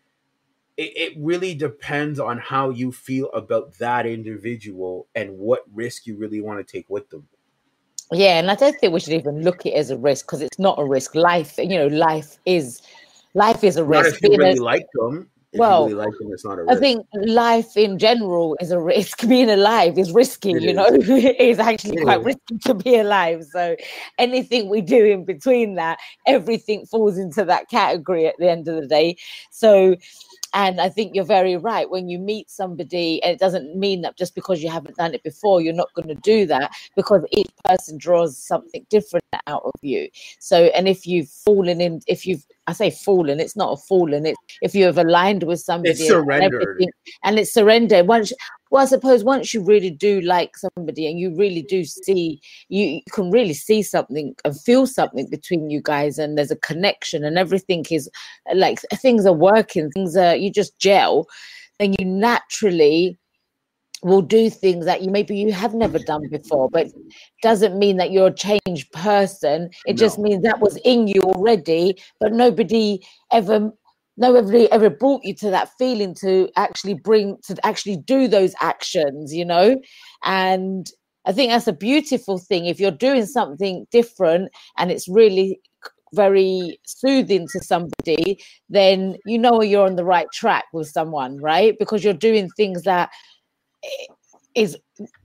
it, 0.78 0.92
it 0.96 1.12
really 1.18 1.54
depends 1.54 2.20
on 2.20 2.38
how 2.38 2.70
you 2.70 2.92
feel 2.92 3.28
about 3.32 3.76
that 3.78 4.06
individual 4.06 5.08
and 5.14 5.36
what 5.36 5.64
risk 5.74 6.06
you 6.06 6.16
really 6.16 6.40
want 6.40 6.64
to 6.64 6.72
take 6.72 6.88
with 6.88 7.10
them. 7.10 7.26
Yeah, 8.12 8.38
and 8.38 8.50
I 8.50 8.54
don't 8.54 8.78
think 8.78 8.94
we 8.94 9.00
should 9.00 9.12
even 9.12 9.42
look 9.42 9.66
at 9.66 9.72
it 9.72 9.74
as 9.74 9.90
a 9.90 9.98
risk 9.98 10.26
because 10.26 10.40
it's 10.40 10.58
not 10.58 10.78
a 10.78 10.84
risk. 10.84 11.14
Life, 11.14 11.58
you 11.58 11.76
know, 11.76 11.88
life 11.88 12.38
is 12.46 12.80
life 13.34 13.64
is 13.64 13.76
a 13.76 13.84
risk. 13.84 14.22
If 14.22 14.30
you 14.30 14.38
really 14.38 14.58
a, 14.58 14.62
like 14.62 14.86
them. 14.94 15.28
If 15.52 15.60
well, 15.60 15.88
you 15.88 15.96
really 15.96 16.06
like 16.06 16.18
them, 16.18 16.32
it's 16.32 16.44
not 16.44 16.58
a 16.58 16.62
risk. 16.62 16.76
I 16.76 16.80
think 16.80 17.06
life 17.12 17.76
in 17.76 17.98
general 17.98 18.56
is 18.60 18.70
a 18.70 18.80
risk. 18.80 19.26
Being 19.28 19.50
alive 19.50 19.98
is 19.98 20.12
risky, 20.12 20.52
it 20.52 20.62
you 20.62 20.70
is. 20.70 20.76
know, 20.76 20.86
it's 20.90 21.58
actually 21.58 21.96
it 21.96 22.04
quite 22.04 22.20
is. 22.20 22.26
risky 22.26 22.58
to 22.64 22.74
be 22.74 22.96
alive. 22.96 23.44
So 23.44 23.76
anything 24.16 24.70
we 24.70 24.80
do 24.80 25.04
in 25.04 25.24
between 25.24 25.74
that, 25.74 25.98
everything 26.26 26.86
falls 26.86 27.18
into 27.18 27.44
that 27.44 27.68
category 27.68 28.26
at 28.26 28.38
the 28.38 28.48
end 28.48 28.68
of 28.68 28.80
the 28.80 28.86
day. 28.86 29.16
So 29.50 29.96
and 30.54 30.80
I 30.80 30.88
think 30.88 31.14
you're 31.14 31.24
very 31.24 31.56
right. 31.56 31.88
When 31.88 32.08
you 32.08 32.18
meet 32.18 32.50
somebody, 32.50 33.22
and 33.22 33.32
it 33.32 33.38
doesn't 33.38 33.76
mean 33.76 34.02
that 34.02 34.16
just 34.16 34.34
because 34.34 34.62
you 34.62 34.70
haven't 34.70 34.96
done 34.96 35.14
it 35.14 35.22
before, 35.22 35.60
you're 35.60 35.72
not 35.72 35.92
going 35.94 36.08
to 36.08 36.14
do 36.14 36.46
that 36.46 36.72
because 36.96 37.22
each 37.32 37.50
person 37.64 37.98
draws 37.98 38.38
something 38.38 38.86
different 38.90 39.24
out 39.46 39.62
of 39.64 39.72
you. 39.82 40.08
So, 40.38 40.64
and 40.66 40.88
if 40.88 41.06
you've 41.06 41.28
fallen 41.28 41.80
in, 41.80 42.00
if 42.06 42.26
you've, 42.26 42.44
I 42.66 42.72
say 42.72 42.90
fallen, 42.90 43.40
it's 43.40 43.56
not 43.56 43.72
a 43.72 43.76
fallen, 43.76 44.26
it's 44.26 44.38
if 44.62 44.74
you 44.74 44.84
have 44.84 44.98
aligned 44.98 45.42
with 45.42 45.60
somebody 45.60 45.90
it's 45.90 46.06
surrendered. 46.06 46.80
And, 46.80 46.92
and 47.24 47.38
it's 47.38 47.52
surrender. 47.52 48.04
Once 48.04 48.32
well, 48.70 48.82
I 48.82 48.86
suppose 48.86 49.24
once 49.24 49.54
you 49.54 49.62
really 49.62 49.90
do 49.90 50.20
like 50.20 50.56
somebody 50.56 51.06
and 51.06 51.18
you 51.18 51.34
really 51.34 51.62
do 51.62 51.84
see, 51.84 52.40
you, 52.68 52.86
you, 52.86 53.00
can 53.12 53.30
really 53.30 53.54
see 53.54 53.82
something 53.82 54.34
and 54.44 54.60
feel 54.60 54.86
something 54.86 55.28
between 55.30 55.70
you 55.70 55.80
guys, 55.80 56.18
and 56.18 56.36
there's 56.36 56.50
a 56.50 56.56
connection, 56.56 57.24
and 57.24 57.38
everything 57.38 57.84
is 57.90 58.10
like 58.54 58.80
things 58.96 59.26
are 59.26 59.32
working, 59.32 59.90
things 59.90 60.16
are 60.16 60.36
you 60.36 60.50
just 60.50 60.78
gel, 60.78 61.26
then 61.78 61.94
you 61.98 62.04
naturally 62.04 63.18
will 64.02 64.22
do 64.22 64.48
things 64.48 64.84
that 64.84 65.02
you 65.02 65.10
maybe 65.10 65.36
you 65.36 65.52
have 65.52 65.74
never 65.74 65.98
done 65.98 66.28
before 66.28 66.68
but 66.70 66.86
doesn't 67.42 67.78
mean 67.78 67.96
that 67.96 68.12
you're 68.12 68.28
a 68.28 68.34
changed 68.34 68.90
person 68.92 69.68
it 69.86 69.94
no. 69.94 69.98
just 69.98 70.18
means 70.18 70.42
that 70.42 70.60
was 70.60 70.76
in 70.84 71.08
you 71.08 71.20
already 71.22 72.00
but 72.20 72.32
nobody 72.32 73.00
ever 73.32 73.72
nobody 74.18 74.70
ever 74.72 74.90
brought 74.90 75.24
you 75.24 75.34
to 75.34 75.50
that 75.50 75.70
feeling 75.78 76.14
to 76.14 76.48
actually 76.56 76.94
bring 76.94 77.36
to 77.44 77.56
actually 77.64 77.96
do 77.96 78.28
those 78.28 78.54
actions 78.60 79.34
you 79.34 79.44
know 79.44 79.76
and 80.24 80.90
i 81.24 81.32
think 81.32 81.50
that's 81.50 81.66
a 81.66 81.72
beautiful 81.72 82.38
thing 82.38 82.66
if 82.66 82.78
you're 82.78 82.90
doing 82.90 83.26
something 83.26 83.86
different 83.90 84.50
and 84.76 84.90
it's 84.90 85.08
really 85.08 85.60
very 86.14 86.78
soothing 86.86 87.46
to 87.52 87.60
somebody 87.62 88.42
then 88.70 89.16
you 89.26 89.38
know 89.38 89.62
you're 89.62 89.86
on 89.86 89.96
the 89.96 90.04
right 90.04 90.28
track 90.32 90.64
with 90.72 90.88
someone 90.88 91.36
right 91.38 91.78
because 91.78 92.02
you're 92.02 92.14
doing 92.14 92.48
things 92.56 92.82
that 92.82 93.10
is 94.54 94.76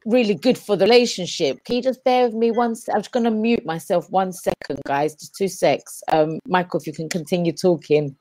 really 0.06 0.36
good 0.36 0.58
for 0.58 0.76
the 0.76 0.86
relationship. 0.86 1.64
Can 1.66 1.78
you 1.78 1.82
just 1.82 2.04
bear 2.04 2.26
with 2.26 2.36
me 2.36 2.52
one? 2.52 2.76
I'm 2.94 3.02
just 3.02 3.12
going 3.12 3.24
to 3.24 3.32
mute 3.32 3.66
myself 3.66 4.10
one 4.12 4.32
second, 4.32 4.80
guys. 4.86 5.16
Just 5.16 5.36
two 5.36 5.48
secs. 5.48 6.04
Um, 6.12 6.40
Michael, 6.48 6.80
if 6.80 6.86
you 6.86 6.94
can 6.94 7.10
continue 7.10 7.52
talking. 7.52 8.16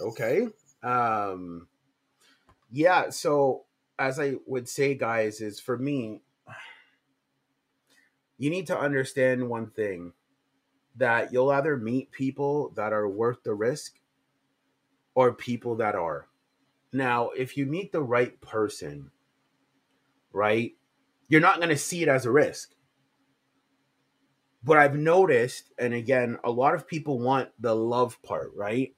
Okay. 0.00 0.48
Um, 0.82 1.68
yeah. 2.70 3.10
So, 3.10 3.64
as 3.98 4.18
I 4.18 4.34
would 4.46 4.68
say, 4.68 4.94
guys, 4.94 5.40
is 5.40 5.60
for 5.60 5.78
me, 5.78 6.22
you 8.38 8.50
need 8.50 8.66
to 8.66 8.78
understand 8.78 9.48
one 9.48 9.68
thing 9.70 10.12
that 10.96 11.32
you'll 11.32 11.50
either 11.50 11.76
meet 11.76 12.10
people 12.10 12.70
that 12.76 12.92
are 12.92 13.08
worth 13.08 13.42
the 13.42 13.54
risk 13.54 13.98
or 15.14 15.32
people 15.32 15.76
that 15.76 15.94
are. 15.94 16.26
Now, 16.92 17.30
if 17.30 17.56
you 17.56 17.66
meet 17.66 17.92
the 17.92 18.02
right 18.02 18.40
person, 18.40 19.10
right, 20.32 20.74
you're 21.28 21.40
not 21.40 21.56
going 21.56 21.70
to 21.70 21.76
see 21.76 22.02
it 22.02 22.08
as 22.08 22.26
a 22.26 22.30
risk. 22.30 22.74
But 24.62 24.78
I've 24.78 24.96
noticed, 24.96 25.72
and 25.78 25.92
again, 25.92 26.38
a 26.44 26.50
lot 26.50 26.74
of 26.74 26.86
people 26.86 27.18
want 27.18 27.50
the 27.58 27.74
love 27.74 28.20
part, 28.22 28.52
right? 28.54 28.94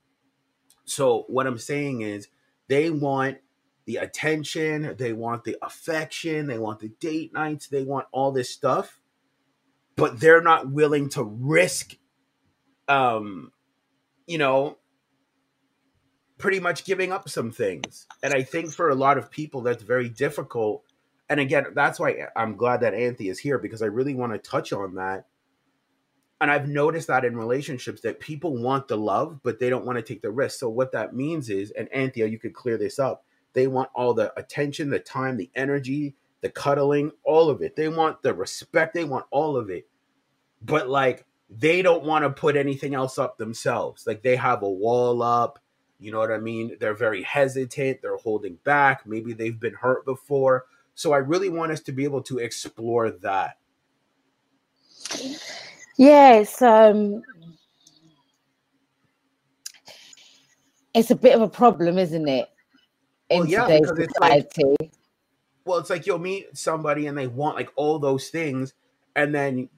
So 0.87 1.25
what 1.29 1.47
I'm 1.47 1.59
saying 1.59 2.01
is 2.01 2.29
they 2.69 2.91
want 2.91 3.39
the 3.85 3.97
attention, 3.97 4.97
they 4.99 5.13
want 5.13 5.45
the 5.45 5.57
affection, 5.63 6.47
they 6.47 6.59
want 6.59 6.81
the 6.81 6.89
date 7.01 7.33
nights, 7.33 7.69
they 7.69 7.85
want 7.85 8.07
all 8.13 8.33
this 8.33 8.51
stuff, 8.51 9.01
but 9.95 10.19
they're 10.19 10.43
not 10.43 10.71
willing 10.71 11.09
to 11.11 11.23
risk 11.23 11.97
um 12.89 13.51
you 14.29 14.39
know 14.39 14.79
pretty 16.39 16.61
much 16.61 16.85
giving 16.85 17.13
up 17.13 17.29
some 17.29 17.51
things. 17.51 18.07
And 18.23 18.35
I 18.35 18.43
think 18.43 18.71
for 18.73 18.91
a 18.91 18.95
lot 18.95 19.19
of 19.19 19.31
people 19.31 19.63
that's 19.63 19.83
very 19.83 20.09
difficult. 20.09 20.85
And 21.29 21.41
again, 21.41 21.67
that's 21.75 21.99
why 21.99 22.27
I'm 22.37 22.57
glad 22.57 22.83
that 22.83 22.95
Anthea 22.95 23.31
is 23.31 23.39
here 23.39 23.59
because 23.59 23.83
I 23.83 23.87
really 23.87 24.15
want 24.15 24.33
to 24.33 24.39
touch 24.39 24.73
on 24.73 24.95
that 24.97 25.27
and 26.41 26.51
I've 26.51 26.69
noticed 26.69 27.09
that 27.09 27.25
in 27.25 27.37
relationships 27.37 28.03
that 28.03 28.21
people 28.21 28.57
want 28.57 28.89
the 28.89 28.97
love, 28.97 29.41
but 29.43 29.59
they 29.59 29.71
don't 29.71 29.87
want 29.87 29.97
to 29.97 30.03
take 30.03 30.21
the 30.23 30.31
risk. 30.31 30.59
So 30.59 30.69
what 30.69 30.93
that 30.93 31.15
means 31.15 31.49
is, 31.49 31.71
and 31.71 31.93
Anthea, 31.95 32.27
you 32.27 32.39
could 32.39 32.55
clear 32.55 32.77
this 32.77 32.99
up. 32.99 33.25
They 33.55 33.67
want 33.67 33.89
all 33.95 34.13
the 34.13 34.39
attention, 34.39 34.91
the 34.91 34.99
time, 34.99 35.39
the 35.39 35.51
energy, 35.55 36.15
the 36.43 36.51
cuddling, 36.51 37.13
all 37.25 37.49
of 37.49 37.63
it. 37.63 37.75
They 37.75 37.89
want 37.89 38.23
the 38.23 38.35
respect. 38.35 38.93
They 38.93 39.05
want 39.05 39.25
all 39.31 39.57
of 39.57 39.71
it. 39.71 39.89
But 40.61 40.91
like 40.91 41.25
they 41.49 41.81
don't 41.81 42.05
want 42.05 42.25
to 42.25 42.31
put 42.31 42.57
anything 42.57 42.95
else 42.95 43.19
up 43.19 43.39
themselves. 43.39 44.07
Like 44.07 44.23
they 44.23 44.37
have 44.37 44.63
a 44.63 44.71
wall 44.71 45.23
up. 45.23 45.59
You 45.99 46.13
know 46.13 46.19
what 46.19 46.31
I 46.33 46.39
mean? 46.39 46.77
They're 46.79 46.93
very 46.93 47.23
hesitant. 47.23 48.03
They're 48.03 48.19
holding 48.19 48.57
back. 48.65 49.07
Maybe 49.07 49.33
they've 49.33 49.59
been 49.59 49.75
hurt 49.75 50.05
before. 50.05 50.67
So 50.95 51.13
I 51.13 51.19
really 51.19 51.49
want 51.49 51.73
us 51.73 51.81
to 51.83 51.93
be 51.93 52.05
able 52.05 52.23
to 52.25 52.39
explore 52.39 53.11
that. 53.11 53.59
Yes, 55.99 56.61
um, 56.61 57.23
it's 60.95 61.11
a 61.11 61.17
bit 61.17 61.35
of 61.35 61.43
a 61.43 61.49
problem, 61.49 61.99
isn't 61.99 62.29
it? 62.29 62.49
In 63.31 63.41
well, 63.41 63.49
yeah, 63.49 63.67
today's 63.67 63.89
society. 63.89 64.77
Like, 64.81 64.93
well, 65.65 65.79
it's 65.79 65.91
like 65.91 66.07
you'll 66.07 66.19
meet 66.19 66.57
somebody 66.57 67.07
and 67.07 67.17
they 67.17 67.27
want 67.27 67.57
like 67.57 67.71
all 67.77 67.99
those 67.99 68.29
things, 68.29 68.75
and 69.15 69.35
then 69.35 69.69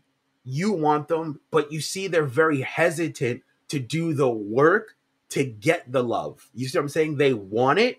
you 0.45 0.73
want 0.73 1.09
them, 1.09 1.41
but 1.51 1.71
you 1.71 1.81
see 1.81 2.09
they're 2.09 2.25
very 2.25 2.63
hesitant 2.63 3.43
to 3.69 3.79
do 3.79 4.15
the 4.15 4.29
work 4.29 4.97
to 5.31 5.45
get 5.45 5.91
the 5.93 6.03
love. 6.03 6.49
You 6.55 6.69
see 6.69 6.79
what 6.79 6.83
I'm 6.83 6.89
saying? 6.89 7.17
They 7.17 7.35
want 7.35 7.79
it, 7.79 7.99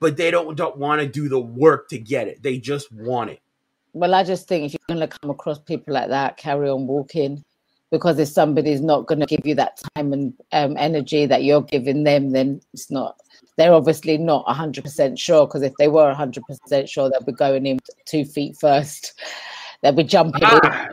but 0.00 0.16
they 0.16 0.30
don't, 0.30 0.56
don't 0.56 0.76
want 0.76 1.00
to 1.00 1.06
do 1.06 1.28
the 1.28 1.40
work 1.40 1.88
to 1.90 1.98
get 1.98 2.26
it. 2.26 2.42
They 2.42 2.58
just 2.58 2.92
want 2.92 3.30
it. 3.30 3.40
Well, 3.92 4.14
I 4.14 4.24
just 4.24 4.48
think 4.48 4.64
if 4.64 4.72
you're 4.72 4.96
going 4.96 5.08
to 5.08 5.18
come 5.18 5.30
across 5.30 5.58
people 5.58 5.94
like 5.94 6.08
that, 6.08 6.36
carry 6.36 6.68
on 6.68 6.86
walking. 6.86 7.44
Because 7.90 8.18
if 8.18 8.28
somebody's 8.28 8.80
not 8.80 9.06
going 9.06 9.20
to 9.20 9.26
give 9.26 9.46
you 9.46 9.54
that 9.54 9.80
time 9.94 10.12
and 10.12 10.34
um, 10.52 10.76
energy 10.76 11.26
that 11.26 11.44
you're 11.44 11.62
giving 11.62 12.04
them, 12.04 12.30
then 12.30 12.60
it's 12.72 12.90
not. 12.90 13.20
They're 13.56 13.72
obviously 13.72 14.18
not 14.18 14.44
100% 14.46 15.18
sure. 15.18 15.46
Because 15.46 15.62
if 15.62 15.72
they 15.78 15.88
were 15.88 16.12
100% 16.12 16.88
sure, 16.88 17.10
they'll 17.10 17.22
be 17.22 17.32
going 17.32 17.66
in 17.66 17.78
two 18.04 18.24
feet 18.24 18.56
first. 18.56 19.20
They'll 19.82 19.92
be 19.92 20.04
jumping 20.04 20.40
ah, 20.42 20.88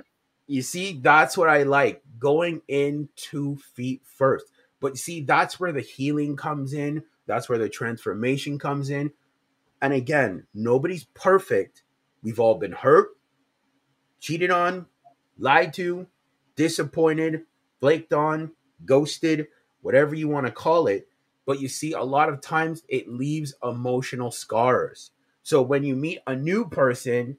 You 0.48 0.62
see, 0.62 1.00
that's 1.02 1.38
what 1.38 1.48
I 1.48 1.64
like 1.64 2.04
going 2.20 2.62
in 2.68 3.08
two 3.16 3.58
feet 3.74 4.02
first. 4.04 4.46
But 4.82 4.98
see, 4.98 5.22
that's 5.22 5.58
where 5.58 5.72
the 5.72 5.80
healing 5.80 6.36
comes 6.36 6.74
in. 6.74 7.02
That's 7.26 7.48
where 7.48 7.58
the 7.58 7.70
transformation 7.70 8.60
comes 8.60 8.90
in. 8.90 9.10
And 9.82 9.94
again, 9.94 10.46
nobody's 10.54 11.06
perfect 11.14 11.84
We've 12.24 12.40
all 12.40 12.56
been 12.56 12.72
hurt, 12.72 13.10
cheated 14.22 14.50
on, 14.50 14.86
lied 15.38 15.74
to, 15.74 16.08
disappointed, 16.56 17.44
flaked 17.80 18.14
on, 18.14 18.52
ghosted, 18.86 19.48
whatever 19.82 20.16
you 20.16 20.28
want 20.28 20.46
to 20.46 20.52
call 20.52 20.88
it. 20.88 21.08
But 21.46 21.60
you 21.60 21.68
see, 21.68 21.94
a 21.94 22.04
lot 22.04 22.30
of 22.30 22.42
times 22.42 22.84
it 22.88 23.10
leaves 23.10 23.54
emotional 23.64 24.32
scars. 24.32 25.12
So 25.42 25.62
when 25.62 25.84
you 25.84 25.96
meet 25.96 26.20
a 26.26 26.36
new 26.36 26.66
person, 26.70 27.38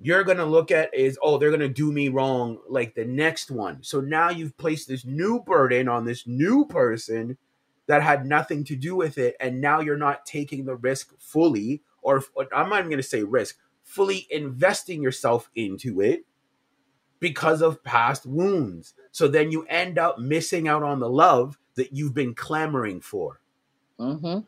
you're 0.00 0.24
going 0.24 0.38
to 0.38 0.44
look 0.44 0.70
at 0.70 0.92
is, 0.92 1.18
oh, 1.22 1.38
they're 1.38 1.50
going 1.50 1.60
to 1.60 1.68
do 1.68 1.92
me 1.92 2.08
wrong 2.08 2.58
like 2.68 2.94
the 2.94 3.04
next 3.04 3.50
one. 3.50 3.82
So 3.82 4.00
now 4.00 4.30
you've 4.30 4.58
placed 4.58 4.88
this 4.88 5.04
new 5.04 5.40
burden 5.40 5.88
on 5.88 6.04
this 6.04 6.26
new 6.26 6.66
person 6.66 7.38
that 7.86 8.02
had 8.02 8.26
nothing 8.26 8.64
to 8.64 8.76
do 8.76 8.96
with 8.96 9.18
it. 9.18 9.36
And 9.38 9.60
now 9.60 9.80
you're 9.80 9.96
not 9.96 10.26
taking 10.26 10.64
the 10.64 10.74
risk 10.74 11.12
fully, 11.18 11.82
or 12.02 12.22
I'm 12.52 12.68
not 12.68 12.80
even 12.80 12.90
going 12.90 12.96
to 12.96 13.02
say 13.02 13.22
risk, 13.22 13.58
fully 13.84 14.26
investing 14.30 15.02
yourself 15.02 15.48
into 15.54 16.00
it 16.00 16.24
because 17.24 17.62
of 17.62 17.82
past 17.82 18.26
wounds. 18.26 18.92
So 19.10 19.28
then 19.28 19.50
you 19.50 19.64
end 19.70 19.98
up 19.98 20.18
missing 20.18 20.68
out 20.68 20.82
on 20.82 21.00
the 21.00 21.08
love 21.08 21.58
that 21.74 21.90
you've 21.90 22.12
been 22.12 22.34
clamoring 22.34 23.00
for. 23.00 23.40
Mm-hmm. 23.98 24.40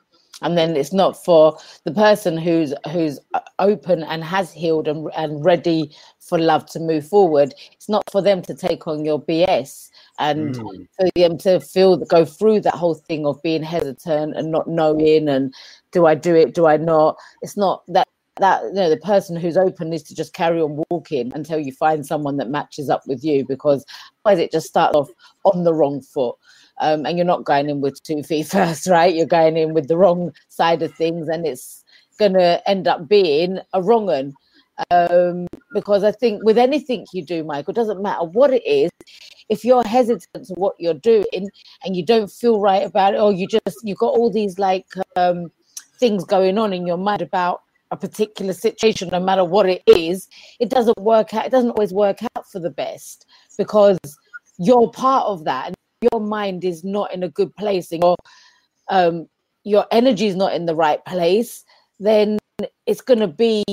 And 0.42 0.59
then 0.59 0.76
it's 0.76 0.92
not 0.92 1.25
for 1.25 1.56
the 1.85 1.92
person 1.92 2.37
who's 2.37 2.75
who's 2.92 3.18
open 3.59 4.02
and 4.02 4.23
has 4.23 4.52
healed 4.52 4.88
and, 4.88 5.11
and 5.16 5.42
ready 5.42 5.97
for 6.21 6.38
love 6.38 6.66
to 6.73 6.78
move 6.78 7.09
forward. 7.09 7.54
It's 7.73 7.88
not 7.88 8.04
for 8.12 8.21
them 8.21 8.42
to 8.42 8.54
take 8.54 8.87
on 8.87 9.06
your 9.06 9.23
BS 9.23 9.88
and 10.18 10.54
mm. 10.54 10.87
for 10.99 11.09
them 11.14 11.38
to 11.38 11.61
feel 11.61 11.97
go 11.97 12.26
through 12.26 12.61
that 12.61 12.75
whole 12.75 12.97
thing 12.97 13.25
of 13.25 13.42
being 13.42 13.62
hesitant 13.62 14.37
and 14.37 14.52
not 14.52 14.68
knowing 14.68 15.30
and 15.30 15.54
do 15.92 16.04
I 16.04 16.14
do 16.14 16.35
it, 16.35 16.52
do 16.52 16.66
I 16.66 16.76
not? 16.76 17.16
It's 17.40 17.56
not 17.56 17.85
that 17.88 18.06
that 18.38 18.62
you 18.64 18.73
know 18.73 18.90
the 18.90 18.97
person 18.99 19.37
who's 19.37 19.57
open 19.57 19.90
needs 19.90 20.02
to 20.05 20.14
just 20.14 20.33
carry 20.33 20.61
on 20.61 20.83
walking 20.90 21.33
until 21.35 21.59
you 21.59 21.73
find 21.73 22.05
someone 22.05 22.37
that 22.37 22.50
matches 22.50 22.90
up 22.90 23.02
with 23.07 23.25
you 23.25 23.45
because 23.47 23.85
otherwise 24.25 24.43
it 24.43 24.52
just 24.52 24.66
starts 24.66 24.95
off 24.95 25.09
on 25.45 25.64
the 25.64 25.75
wrong 25.75 26.02
foot 26.02 26.37
um, 26.78 27.07
and 27.07 27.16
you're 27.16 27.26
not 27.26 27.45
going 27.45 27.71
in 27.71 27.81
with 27.81 28.02
two 28.02 28.23
feet 28.23 28.47
first, 28.50 28.87
right? 28.87 29.14
You're 29.14 29.26
going 29.26 29.57
in 29.57 29.75
with 29.75 29.88
the 29.88 29.97
wrong 29.97 30.33
side 30.49 30.83
of 30.83 30.95
things, 30.95 31.28
and 31.28 31.47
it's 31.47 31.85
going 32.19 32.35
to 32.35 32.62
end 32.69 32.88
up 32.88 33.09
being 33.09 33.59
a 33.73 33.83
wrong 33.83 34.07
one. 34.07 34.35
Um, 34.90 35.47
because 35.73 36.05
I 36.05 36.12
think 36.12 36.45
with 36.45 36.59
anything 36.59 37.07
you 37.12 37.25
do, 37.25 37.45
Michael, 37.45 37.73
doesn't 37.73 38.02
matter 38.02 38.25
what 38.25 38.52
it 38.52 38.66
is, 38.66 38.90
if 39.49 39.64
you're 39.64 39.87
hesitant 39.87 40.47
to 40.47 40.55
what 40.55 40.75
you're 40.78 40.93
doing 40.93 41.49
and 41.85 41.97
you 41.97 42.05
don't 42.05 42.31
feel 42.31 42.61
right 42.61 42.85
about 42.85 43.14
it, 43.14 43.21
or 43.21 43.33
you 43.33 43.47
just 43.47 43.78
you've 43.83 43.99
got 43.99 44.14
all 44.14 44.31
these 44.31 44.59
like 44.59 44.87
um, 45.16 45.50
things 45.99 46.25
going 46.25 46.59
on 46.59 46.75
in 46.75 46.87
your 46.87 46.99
mind 46.99 47.23
about 47.23 47.62
a 47.90 47.97
particular 47.97 48.52
situation, 48.52 49.09
no 49.11 49.21
matter 49.21 49.45
what 49.45 49.69
it 49.69 49.83
is, 49.87 50.28
it 50.59 50.71
doesn't 50.71 50.99
work 51.00 51.33
out. 51.35 51.47
It 51.47 51.52
doesn't 51.52 51.71
always 51.71 51.93
work 51.93 52.19
out 52.23 52.50
for 52.50 52.59
the 52.59 52.71
best 52.71 53.26
because 53.57 53.99
you're 54.59 54.90
part 54.90 55.26
of 55.26 55.45
that, 55.45 55.69
and 55.69 55.76
your 56.12 56.21
mind 56.21 56.64
is 56.64 56.83
not 56.85 57.12
in 57.12 57.23
a 57.23 57.28
good 57.28 57.55
place, 57.57 57.93
and 57.93 58.02
your 58.02 58.16
um, 58.88 59.28
your 59.64 59.87
energy 59.90 60.26
is 60.26 60.37
not 60.37 60.55
in 60.55 60.66
the 60.66 60.75
right 60.75 61.05
place. 61.05 61.64
Then 62.00 62.38
it's 62.87 63.00
going 63.00 63.21
to 63.21 63.28
be 63.28 63.64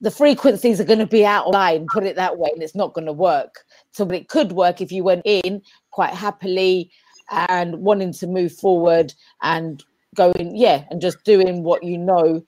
the 0.00 0.10
frequencies 0.10 0.80
are 0.80 0.84
going 0.84 0.98
to 0.98 1.06
be 1.06 1.26
out 1.26 1.46
of 1.46 1.52
line, 1.52 1.86
put 1.92 2.04
it 2.04 2.16
that 2.16 2.38
way, 2.38 2.50
and 2.52 2.62
it's 2.62 2.74
not 2.74 2.94
going 2.94 3.06
to 3.06 3.12
work. 3.12 3.64
So, 3.92 4.04
but 4.04 4.16
it 4.16 4.28
could 4.28 4.52
work 4.52 4.80
if 4.80 4.90
you 4.90 5.04
went 5.04 5.22
in 5.24 5.62
quite 5.90 6.14
happily 6.14 6.90
and 7.30 7.76
wanting 7.76 8.12
to 8.14 8.26
move 8.26 8.52
forward 8.52 9.12
and 9.42 9.84
going, 10.14 10.56
yeah, 10.56 10.84
and 10.90 11.00
just 11.00 11.24
doing 11.24 11.62
what 11.62 11.82
you 11.82 11.98
know 11.98 12.42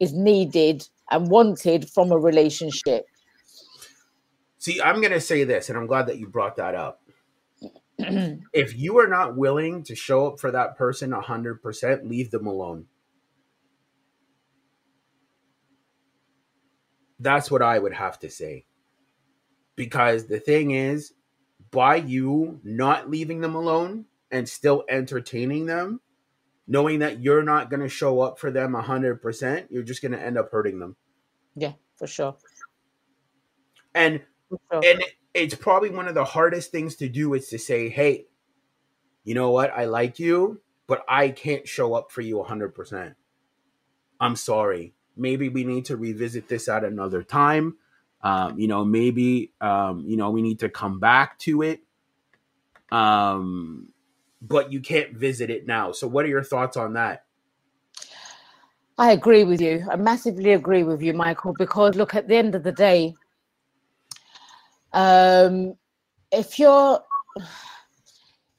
is 0.00 0.12
needed 0.12 0.88
and 1.10 1.30
wanted 1.30 1.88
from 1.90 2.12
a 2.12 2.18
relationship. 2.18 3.06
See, 4.58 4.80
I'm 4.80 5.00
going 5.00 5.12
to 5.12 5.20
say 5.20 5.44
this, 5.44 5.68
and 5.68 5.78
I'm 5.78 5.86
glad 5.86 6.06
that 6.08 6.18
you 6.18 6.28
brought 6.28 6.56
that 6.56 6.74
up. 6.74 7.00
if 7.98 8.76
you 8.76 8.98
are 8.98 9.08
not 9.08 9.36
willing 9.36 9.82
to 9.84 9.94
show 9.94 10.28
up 10.28 10.40
for 10.40 10.50
that 10.50 10.76
person 10.76 11.10
100%, 11.10 12.08
leave 12.08 12.30
them 12.30 12.46
alone. 12.46 12.86
That's 17.18 17.50
what 17.50 17.62
I 17.62 17.78
would 17.78 17.94
have 17.94 18.18
to 18.20 18.30
say. 18.30 18.64
Because 19.74 20.26
the 20.26 20.38
thing 20.38 20.70
is, 20.70 21.12
by 21.70 21.96
you 21.96 22.60
not 22.62 23.10
leaving 23.10 23.40
them 23.40 23.54
alone 23.54 24.06
and 24.30 24.48
still 24.48 24.84
entertaining 24.88 25.66
them, 25.66 26.00
knowing 26.68 27.00
that 27.00 27.20
you're 27.20 27.42
not 27.42 27.70
going 27.70 27.80
to 27.80 27.88
show 27.88 28.20
up 28.20 28.38
for 28.38 28.52
them 28.52 28.74
100%, 28.74 29.66
you're 29.70 29.82
just 29.82 30.02
going 30.02 30.12
to 30.12 30.22
end 30.22 30.38
up 30.38 30.50
hurting 30.52 30.78
them. 30.78 30.94
Yeah, 31.56 31.72
for 31.96 32.06
sure. 32.06 32.36
And 33.94 34.20
for 34.48 34.60
sure. 34.70 34.82
and 34.84 35.02
it's 35.34 35.56
probably 35.56 35.90
one 35.90 36.06
of 36.06 36.14
the 36.14 36.24
hardest 36.24 36.70
things 36.70 36.94
to 36.96 37.08
do 37.08 37.34
is 37.34 37.48
to 37.48 37.58
say, 37.58 37.88
"Hey, 37.88 38.26
you 39.24 39.34
know 39.34 39.50
what? 39.50 39.72
I 39.74 39.86
like 39.86 40.20
you, 40.20 40.60
but 40.86 41.04
I 41.08 41.30
can't 41.30 41.66
show 41.66 41.94
up 41.94 42.12
for 42.12 42.20
you 42.20 42.36
100%. 42.36 43.14
I'm 44.20 44.36
sorry 44.36 44.94
maybe 45.18 45.48
we 45.48 45.64
need 45.64 45.86
to 45.86 45.96
revisit 45.96 46.48
this 46.48 46.68
at 46.68 46.84
another 46.84 47.22
time. 47.22 47.76
Um, 48.22 48.58
you 48.58 48.68
know, 48.68 48.84
maybe 48.84 49.52
um, 49.60 50.04
you 50.06 50.16
know 50.16 50.30
we 50.30 50.42
need 50.42 50.60
to 50.60 50.68
come 50.68 51.00
back 51.00 51.38
to 51.40 51.62
it. 51.62 51.80
Um, 52.90 53.90
but 54.40 54.72
you 54.72 54.80
can't 54.80 55.14
visit 55.14 55.50
it 55.50 55.66
now. 55.66 55.92
So, 55.92 56.06
what 56.06 56.24
are 56.24 56.28
your 56.28 56.44
thoughts 56.44 56.76
on 56.76 56.92
that? 56.94 57.24
I 58.98 59.12
agree 59.12 59.44
with 59.44 59.60
you. 59.60 59.86
I 59.90 59.96
massively 59.96 60.52
agree 60.52 60.82
with 60.82 61.02
you, 61.02 61.12
Michael. 61.12 61.54
Because 61.58 61.94
look, 61.94 62.14
at 62.14 62.28
the 62.28 62.36
end 62.36 62.54
of 62.54 62.64
the 62.64 62.72
day, 62.72 63.14
um, 64.92 65.74
if 66.32 66.58
you're 66.58 67.00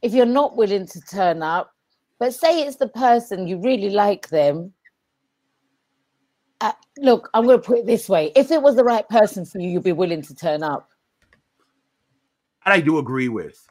if 0.01 0.13
you're 0.13 0.25
not 0.25 0.55
willing 0.55 0.88
to 0.88 1.01
turn 1.01 1.41
up, 1.41 1.74
but 2.19 2.33
say 2.33 2.62
it's 2.62 2.77
the 2.77 2.88
person 2.88 3.48
you 3.48 3.59
really 3.59 3.89
like 3.89 4.29
them, 4.29 4.74
uh, 6.62 6.71
look, 6.98 7.29
I'm 7.33 7.45
going 7.45 7.59
to 7.59 7.65
put 7.65 7.79
it 7.79 7.86
this 7.86 8.07
way: 8.07 8.31
if 8.36 8.51
it 8.51 8.62
was 8.62 8.75
the 8.75 8.83
right 8.83 9.07
person 9.09 9.45
for 9.45 9.59
you, 9.59 9.69
you'd 9.69 9.83
be 9.83 9.91
willing 9.91 10.21
to 10.21 10.36
turn 10.36 10.63
up. 10.63 10.89
And 12.65 12.73
I 12.73 12.80
do 12.80 12.97
agree 12.97 13.30
with. 13.30 13.65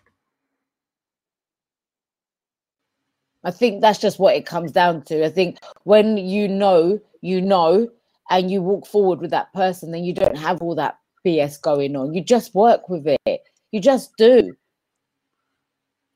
I 3.49 3.51
think 3.51 3.81
that's 3.81 3.99
just 3.99 4.19
what 4.19 4.37
it 4.37 4.45
comes 4.45 4.73
down 4.73 5.03
to. 5.05 5.25
I 5.25 5.31
think 5.31 5.59
when 5.85 6.19
you 6.19 6.47
know, 6.47 7.01
you 7.23 7.41
know, 7.41 7.89
and 8.29 8.51
you 8.51 8.61
walk 8.61 8.87
forward 8.87 9.21
with 9.21 9.31
that 9.31 9.51
person, 9.55 9.91
then 9.91 10.05
you 10.05 10.13
don't 10.13 10.37
have 10.37 10.61
all 10.61 10.75
that 10.75 10.99
BS 11.27 11.61
going 11.63 11.97
on. 11.97 12.13
You 12.13 12.23
just 12.23 12.55
work 12.55 12.91
with 12.91 13.07
it. 13.07 13.41
You 13.73 13.81
just 13.81 14.15
do. 14.19 14.55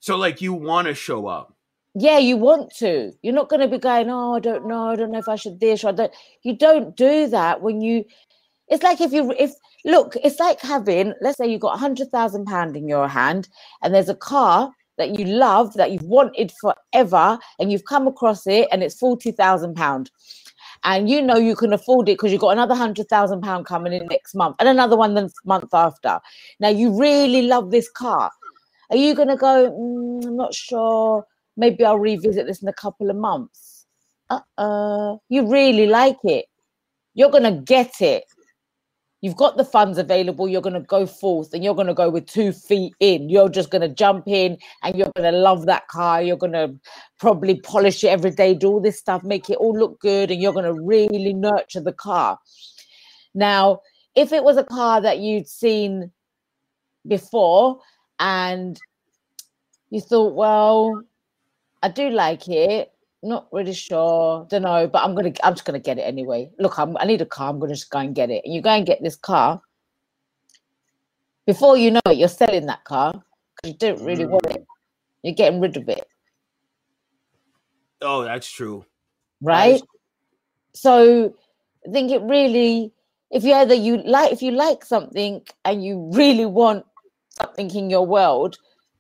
So, 0.01 0.17
like, 0.17 0.43
you 0.43 0.53
want 0.53 0.89
to 0.89 0.95
show 0.95 1.27
up 1.27 1.57
yeah 1.95 2.17
you 2.17 2.39
want 2.39 2.75
to 2.75 3.13
you're 3.21 3.35
not 3.35 3.51
going 3.51 3.61
to 3.61 3.69
be 3.69 3.77
going 3.77 4.09
oh 4.09 4.35
i 4.35 4.41
don't 4.41 4.67
know 4.67 4.89
i 4.89 4.97
don't 4.97 5.11
know 5.13 5.19
if 5.19 5.29
i 5.29 5.37
should 5.37 5.61
this 5.61 5.85
or 5.85 5.89
i 5.89 5.93
don't 5.93 6.13
you 6.43 6.57
don't 6.57 6.97
do 6.97 7.27
that 7.27 7.61
when 7.61 7.83
you 7.83 8.03
it's 8.69 8.83
like 8.83 8.99
if 8.99 9.13
you 9.13 9.31
if 9.39 9.53
look 9.85 10.17
it's 10.25 10.41
like 10.41 10.59
having 10.59 11.13
let's 11.21 11.37
say 11.37 11.47
you've 11.47 11.61
got 11.61 11.75
a 11.75 11.79
hundred 11.79 12.11
thousand 12.11 12.47
pound 12.47 12.79
in 12.79 12.89
your 12.89 13.07
hand 13.07 13.47
and 13.83 13.95
there's 13.95 14.09
a 14.09 14.15
car 14.15 14.73
that 14.99 15.19
you 15.19 15.25
love 15.25 15.75
that 15.75 15.91
you've 15.91 16.03
wanted 16.03 16.53
forever 16.61 17.39
and 17.59 17.73
you've 17.73 17.85
come 17.85 18.07
across 18.07 18.47
it 18.47 18.69
and 18.73 18.83
it's 18.83 18.99
forty 18.99 19.33
thousand 19.33 19.75
pound 19.75 20.11
and 20.85 21.09
you 21.09 21.23
know 21.23 21.37
you 21.37 21.57
can 21.57 21.73
afford 21.73 22.09
it 22.09 22.19
because 22.19 22.33
you've 22.33 22.41
got 22.41 22.51
another 22.51 22.75
hundred 22.75 23.09
thousand 23.09 23.41
pound 23.41 23.67
coming 23.67 23.93
in 23.93 24.07
next 24.07 24.35
month 24.35 24.57
and 24.59 24.69
another 24.69 24.97
one 24.97 25.15
the 25.15 25.31
month 25.45 25.73
after 25.73 26.21
now 26.61 26.69
you 26.69 26.99
really 26.99 27.43
love 27.43 27.71
this 27.71 27.91
car 27.91 28.31
are 28.91 28.97
you 28.97 29.15
going 29.15 29.29
to 29.29 29.37
go 29.37 29.71
mm, 29.71 30.27
i'm 30.27 30.37
not 30.37 30.55
sure 30.55 31.25
maybe 31.57 31.85
I'll 31.85 31.99
revisit 31.99 32.47
this 32.47 32.63
in 32.63 32.69
a 32.69 32.73
couple 32.73 33.11
of 33.11 33.17
months. 33.17 33.87
Uh-uh. 34.31 35.17
You 35.29 35.51
really 35.51 35.87
like 35.87 36.19
it. 36.25 36.47
You're 37.15 37.31
gonna 37.31 37.61
get 37.61 38.01
it. 38.01 38.25
You've 39.23 39.37
got 39.37 39.57
the 39.57 39.65
funds 39.65 39.99
available, 39.99 40.49
you're 40.49 40.61
gonna 40.61 40.81
go 40.81 41.07
forth 41.07 41.55
and 41.55 41.63
you're 41.63 41.77
gonna 41.77 41.95
go 41.95 42.11
with 42.11 42.27
two 42.27 42.51
feet 42.51 42.93
in. 42.99 43.29
You're 43.29 43.49
just 43.49 43.71
gonna 43.71 43.89
jump 43.89 44.25
in 44.27 44.59
and 44.83 44.97
you're 44.97 45.13
gonna 45.17 45.31
love 45.31 45.67
that 45.67 45.87
car. 45.87 46.21
You're 46.21 46.37
gonna 46.37 46.75
probably 47.21 47.61
polish 47.61 48.03
it 48.03 48.09
every 48.09 48.33
day, 48.33 48.53
do 48.53 48.69
all 48.69 48.81
this 48.81 48.99
stuff, 48.99 49.23
make 49.23 49.49
it 49.49 49.59
all 49.59 49.79
look 49.79 50.01
good, 50.01 50.33
and 50.33 50.43
you're 50.43 50.53
gonna 50.53 50.75
really 50.75 51.33
nurture 51.33 51.81
the 51.81 51.93
car. 51.93 52.37
Now, 53.33 53.81
if 54.17 54.33
it 54.33 54.43
was 54.43 54.57
a 54.57 54.65
car 54.65 55.01
that 55.01 55.21
you'd 55.21 55.49
seen 55.49 56.11
before 57.07 57.79
and 58.19 58.79
you 59.91 60.01
thought, 60.01 60.35
well, 60.35 61.03
I 61.83 61.89
do 61.89 62.11
like 62.11 62.49
it. 62.49 62.92
Not 63.23 63.47
really 63.53 63.73
sure. 63.73 64.47
Don't 64.51 64.63
know, 64.63 64.89
but 64.89 65.05
I'm 65.05 65.15
gonna. 65.15 65.33
I'm 65.45 65.55
just 65.55 65.65
gonna 65.65 65.79
get 65.79 65.99
it 65.99 66.03
anyway. 66.03 66.51
Look, 66.59 66.79
I'm, 66.79 66.97
I 66.97 67.05
need 67.05 67.21
a 67.21 67.27
car. 67.27 67.51
I'm 67.51 67.61
gonna 67.61 67.75
just 67.75 67.91
go 67.91 68.01
and 68.01 68.15
get 68.15 68.31
it. 68.31 68.43
And 68.45 68.53
you 68.53 68.61
go 68.61 68.71
and 68.71 68.85
get 68.85 69.03
this 69.03 69.15
car. 69.15 69.63
Before 71.47 71.77
you 71.77 71.93
know 71.93 72.01
it, 72.07 72.19
you're 72.19 72.29
selling 72.29 72.67
that 72.67 72.85
car 72.85 73.13
because 73.13 73.73
you 73.73 73.79
don't 73.79 74.05
really 74.05 74.27
want 74.27 74.47
it. 74.47 74.63
Mm. 74.63 74.67
You're 75.23 75.35
getting 75.35 75.61
rid 75.61 75.77
of 75.77 75.89
it. 75.89 76.07
Oh, 78.01 78.25
that's 78.25 78.51
true. 78.51 78.85
Right. 79.41 79.81
That's... 79.81 80.81
So 80.81 81.35
I 81.87 81.93
think 81.93 82.11
it 82.11 82.23
really, 82.23 82.93
if 83.31 83.45
you 83.45 83.55
either 83.55 83.75
you 83.75 83.99
like, 83.99 84.33
if 84.33 84.43
you 84.43 84.51
like 84.51 84.85
something 84.85 85.43
and 85.65 85.85
you 85.85 86.11
really 86.13 86.47
want 86.47 86.85
something 87.41 87.71
in 87.75 87.91
your 87.91 88.07
world 88.07 88.59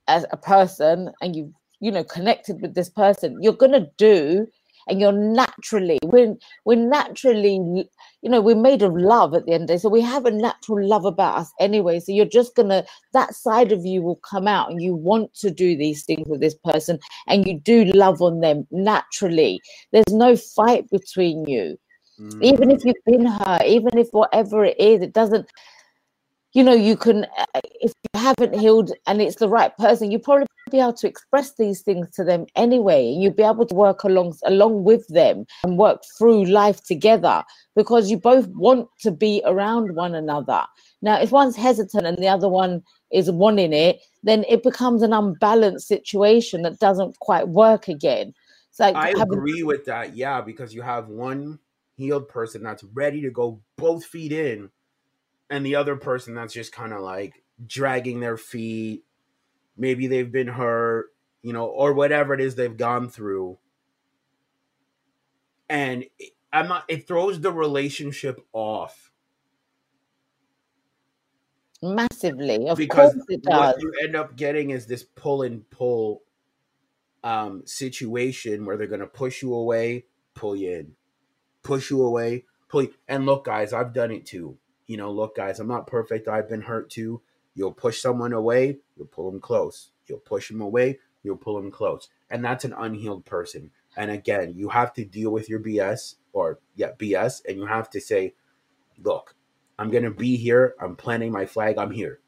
as 0.09 0.27
a 0.31 0.37
person, 0.37 1.13
and 1.21 1.35
you 1.35 1.55
you 1.83 1.90
know 1.90 2.05
connected 2.05 2.62
with 2.62 2.75
this 2.75 2.88
person 2.88 3.37
you're 3.42 3.53
going 3.53 3.73
to 3.73 3.87
do 3.99 4.47
and 4.88 5.01
you're 5.01 5.12
naturally 5.12 5.99
we're, 6.05 6.35
we're 6.64 6.77
naturally 6.77 7.55
you 8.23 8.31
know 8.31 8.40
we're 8.40 8.57
made 8.57 8.83
of 8.83 8.97
love 8.97 9.35
at 9.35 9.45
the 9.47 9.53
end 9.53 9.62
of 9.62 9.68
the 9.68 9.75
day 9.75 9.79
so 9.79 9.88
we 9.88 10.01
have 10.01 10.25
a 10.25 10.31
natural 10.31 10.87
love 10.87 11.05
about 11.05 11.38
us 11.38 11.53
anyway 11.61 11.99
so 12.01 12.12
you're 12.12 12.25
just 12.25 12.55
gonna 12.55 12.85
that 13.12 13.35
side 13.35 13.73
of 13.73 13.85
you 13.85 14.01
will 14.01 14.16
come 14.16 14.47
out 14.47 14.71
and 14.71 14.81
you 14.81 14.95
want 14.95 15.33
to 15.35 15.51
do 15.51 15.77
these 15.77 16.05
things 16.05 16.27
with 16.29 16.40
this 16.40 16.55
person 16.64 16.99
and 17.27 17.47
you 17.47 17.59
do 17.59 17.85
love 17.85 18.23
on 18.23 18.40
them 18.40 18.66
naturally 18.71 19.61
there's 19.92 20.12
no 20.12 20.37
fight 20.37 20.88
between 20.90 21.45
you 21.47 21.77
mm. 22.21 22.42
even 22.42 22.71
if 22.71 22.85
you've 22.85 22.95
been 23.07 23.27
hurt 23.27 23.64
even 23.64 23.97
if 23.99 24.09
whatever 24.12 24.64
it 24.64 24.79
is 24.79 25.03
it 25.03 25.12
doesn't 25.12 25.49
you 26.53 26.62
know 26.62 26.75
you 26.75 26.97
can 26.97 27.27
if 27.81 27.92
you 28.03 28.21
haven't 28.21 28.59
healed 28.59 28.92
and 29.07 29.21
it's 29.21 29.37
the 29.37 29.49
right 29.49 29.77
person 29.79 30.11
you 30.11 30.18
probably 30.18 30.47
be 30.73 30.81
able 30.81 30.95
to 30.95 31.07
express 31.07 31.55
these 31.55 31.83
things 31.83 32.11
to 32.13 32.25
them 32.25 32.47
anyway. 32.57 33.13
And 33.13 33.23
you'll 33.23 33.33
be 33.33 33.43
able 33.43 33.67
to 33.67 33.75
work 33.75 34.03
along 34.03 34.35
along 34.45 34.85
with 34.85 35.07
them 35.09 35.45
and 35.63 35.79
work 35.79 36.03
through 36.19 36.47
life 36.47 36.83
together 36.83 37.45
because 37.77 38.11
you 38.11 38.17
both 38.17 38.49
want 38.49 38.89
to 39.01 39.13
be 39.13 39.43
around 39.45 39.95
one 39.95 40.15
another. 40.15 40.65
Now 41.03 41.21
if 41.21 41.31
one's 41.31 41.57
hesitant 41.57 42.07
and 42.07 42.19
the 42.19 42.29
other 42.29 42.49
one 42.49 42.83
is 43.13 43.31
wanting 43.31 43.73
it 43.73 44.01
then 44.25 44.45
it 44.49 44.63
becomes 44.63 45.03
an 45.03 45.13
unbalanced 45.13 45.87
situation 45.87 46.63
that 46.63 46.79
doesn't 46.79 47.19
quite 47.21 47.49
work 47.49 47.89
again. 47.89 48.35
So 48.71 48.85
like 48.85 48.97
i 48.97 49.09
having- 49.09 49.39
agree 49.39 49.63
with 49.63 49.85
that 49.85 50.17
yeah 50.17 50.41
because 50.41 50.75
you 50.75 50.81
have 50.83 51.09
one 51.09 51.59
healed 51.97 52.29
person 52.29 52.63
that's 52.63 52.85
ready 52.95 53.21
to 53.21 53.31
go 53.31 53.61
both 53.77 54.05
feet 54.05 54.33
in 54.33 54.71
and 55.51 55.65
the 55.67 55.77
other 55.77 55.95
person 55.95 56.35
that's 56.35 56.55
just 56.55 56.73
kind 56.73 56.93
of 56.95 57.03
like 57.03 57.43
dragging 57.67 58.21
their 58.21 58.39
feet 58.39 59.05
maybe 59.77 60.07
they've 60.07 60.31
been 60.31 60.49
hurt, 60.49 61.07
you 61.43 61.53
know, 61.53 61.67
or 61.67 61.93
whatever 61.93 62.35
it 62.35 62.41
is 62.41 62.55
they've 62.55 62.77
gone 62.77 63.09
through. 63.09 63.59
And 65.69 66.05
I'm 66.53 66.69
not, 66.69 66.85
it 66.89 67.07
throws 67.07 67.41
the 67.41 67.53
relationship 67.53 68.41
off. 68.53 69.11
Massively. 71.83 72.69
Of 72.69 72.79
because 72.79 73.13
course 73.15 73.27
it 73.29 73.43
does. 73.43 73.75
what 73.75 73.83
you 73.83 73.93
end 74.05 74.15
up 74.15 74.37
getting 74.37 74.71
is 74.71 74.87
this 74.87 75.03
pull 75.03 75.43
and 75.43 75.69
pull 75.71 76.23
um, 77.25 77.63
situation 77.67 78.65
where 78.65 78.77
they're 78.77 78.87
going 78.87 79.01
to 79.01 79.07
push 79.07 79.43
you 79.43 79.55
away, 79.55 80.05
pull 80.35 80.55
you 80.55 80.71
in, 80.71 80.93
push 81.63 81.91
you 81.91 82.03
away, 82.03 82.45
pull 82.69 82.83
you. 82.83 82.95
And 83.09 83.27
look, 83.27 83.47
guys, 83.47 83.73
I've 83.73 83.93
done 83.93 84.11
it 84.11 84.27
too. 84.27 84.59
You 84.87 84.97
know, 84.97 85.11
look, 85.11 85.37
guys, 85.37 85.59
I'm 85.59 85.69
not 85.69 85.87
perfect. 85.87 86.29
I've 86.29 86.49
been 86.49 86.63
hurt 86.63 86.91
too. 86.91 87.23
You'll 87.55 87.73
push 87.73 88.01
someone 88.01 88.33
away, 88.33 88.79
you'll 88.97 89.07
pull 89.07 89.31
them 89.31 89.41
close. 89.41 89.91
You'll 90.07 90.19
push 90.19 90.49
them 90.49 90.61
away, 90.61 90.99
you'll 91.23 91.37
pull 91.37 91.61
them 91.61 91.71
close. 91.71 92.09
And 92.31 92.45
that's 92.45 92.65
an 92.65 92.75
unhealed 92.77 93.25
person. 93.25 93.71
And 93.97 94.11
again, 94.11 94.55
you 94.57 94.71
have 94.71 94.93
to 94.95 95.05
deal 95.05 95.31
with 95.31 95.49
your 95.49 95.61
BS 95.61 96.17
or, 96.33 96.61
yeah, 96.77 96.93
BS. 96.99 97.43
And 97.47 97.59
you 97.59 97.67
have 97.67 97.91
to 97.91 98.01
say, 98.01 98.35
look, 98.99 99.35
I'm 99.79 99.91
going 99.91 100.05
to 100.05 100.11
be 100.11 100.37
here. 100.37 100.75
I'm 100.81 100.97
planting 100.97 101.33
my 101.33 101.47
flag. 101.47 101.77
I'm 101.79 101.91
here. 101.91 102.21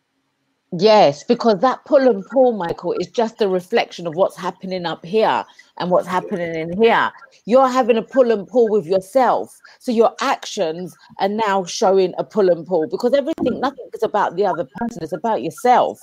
Yes, 0.79 1.23
because 1.23 1.61
that 1.61 1.85
pull 1.85 2.09
and 2.09 2.25
pull, 2.27 2.53
Michael, 2.53 2.93
is 2.93 3.07
just 3.07 3.41
a 3.41 3.49
reflection 3.49 4.07
of 4.07 4.17
what's 4.17 4.37
happening 4.37 4.87
up 4.87 5.05
here 5.05 5.45
and 5.79 5.91
what's 5.91 6.09
happening 6.09 6.55
in 6.55 6.83
here. 6.83 7.13
You're 7.45 7.69
having 7.69 7.97
a 7.97 8.03
pull 8.03 8.33
and 8.33 8.47
pull 8.49 8.69
with 8.71 8.87
yourself. 8.87 9.61
So 9.79 9.93
your 9.93 10.15
actions 10.21 10.97
are 11.21 11.29
now 11.29 11.65
showing 11.65 12.13
a 12.19 12.25
pull 12.25 12.49
and 12.51 12.67
pull 12.67 12.89
because 12.89 13.13
everything, 13.13 13.61
nothing 13.61 13.89
is 13.93 14.03
about 14.03 14.37
the 14.37 14.47
other 14.47 14.65
person, 14.65 15.03
it's 15.03 15.13
about 15.13 15.43
yourself. 15.43 16.01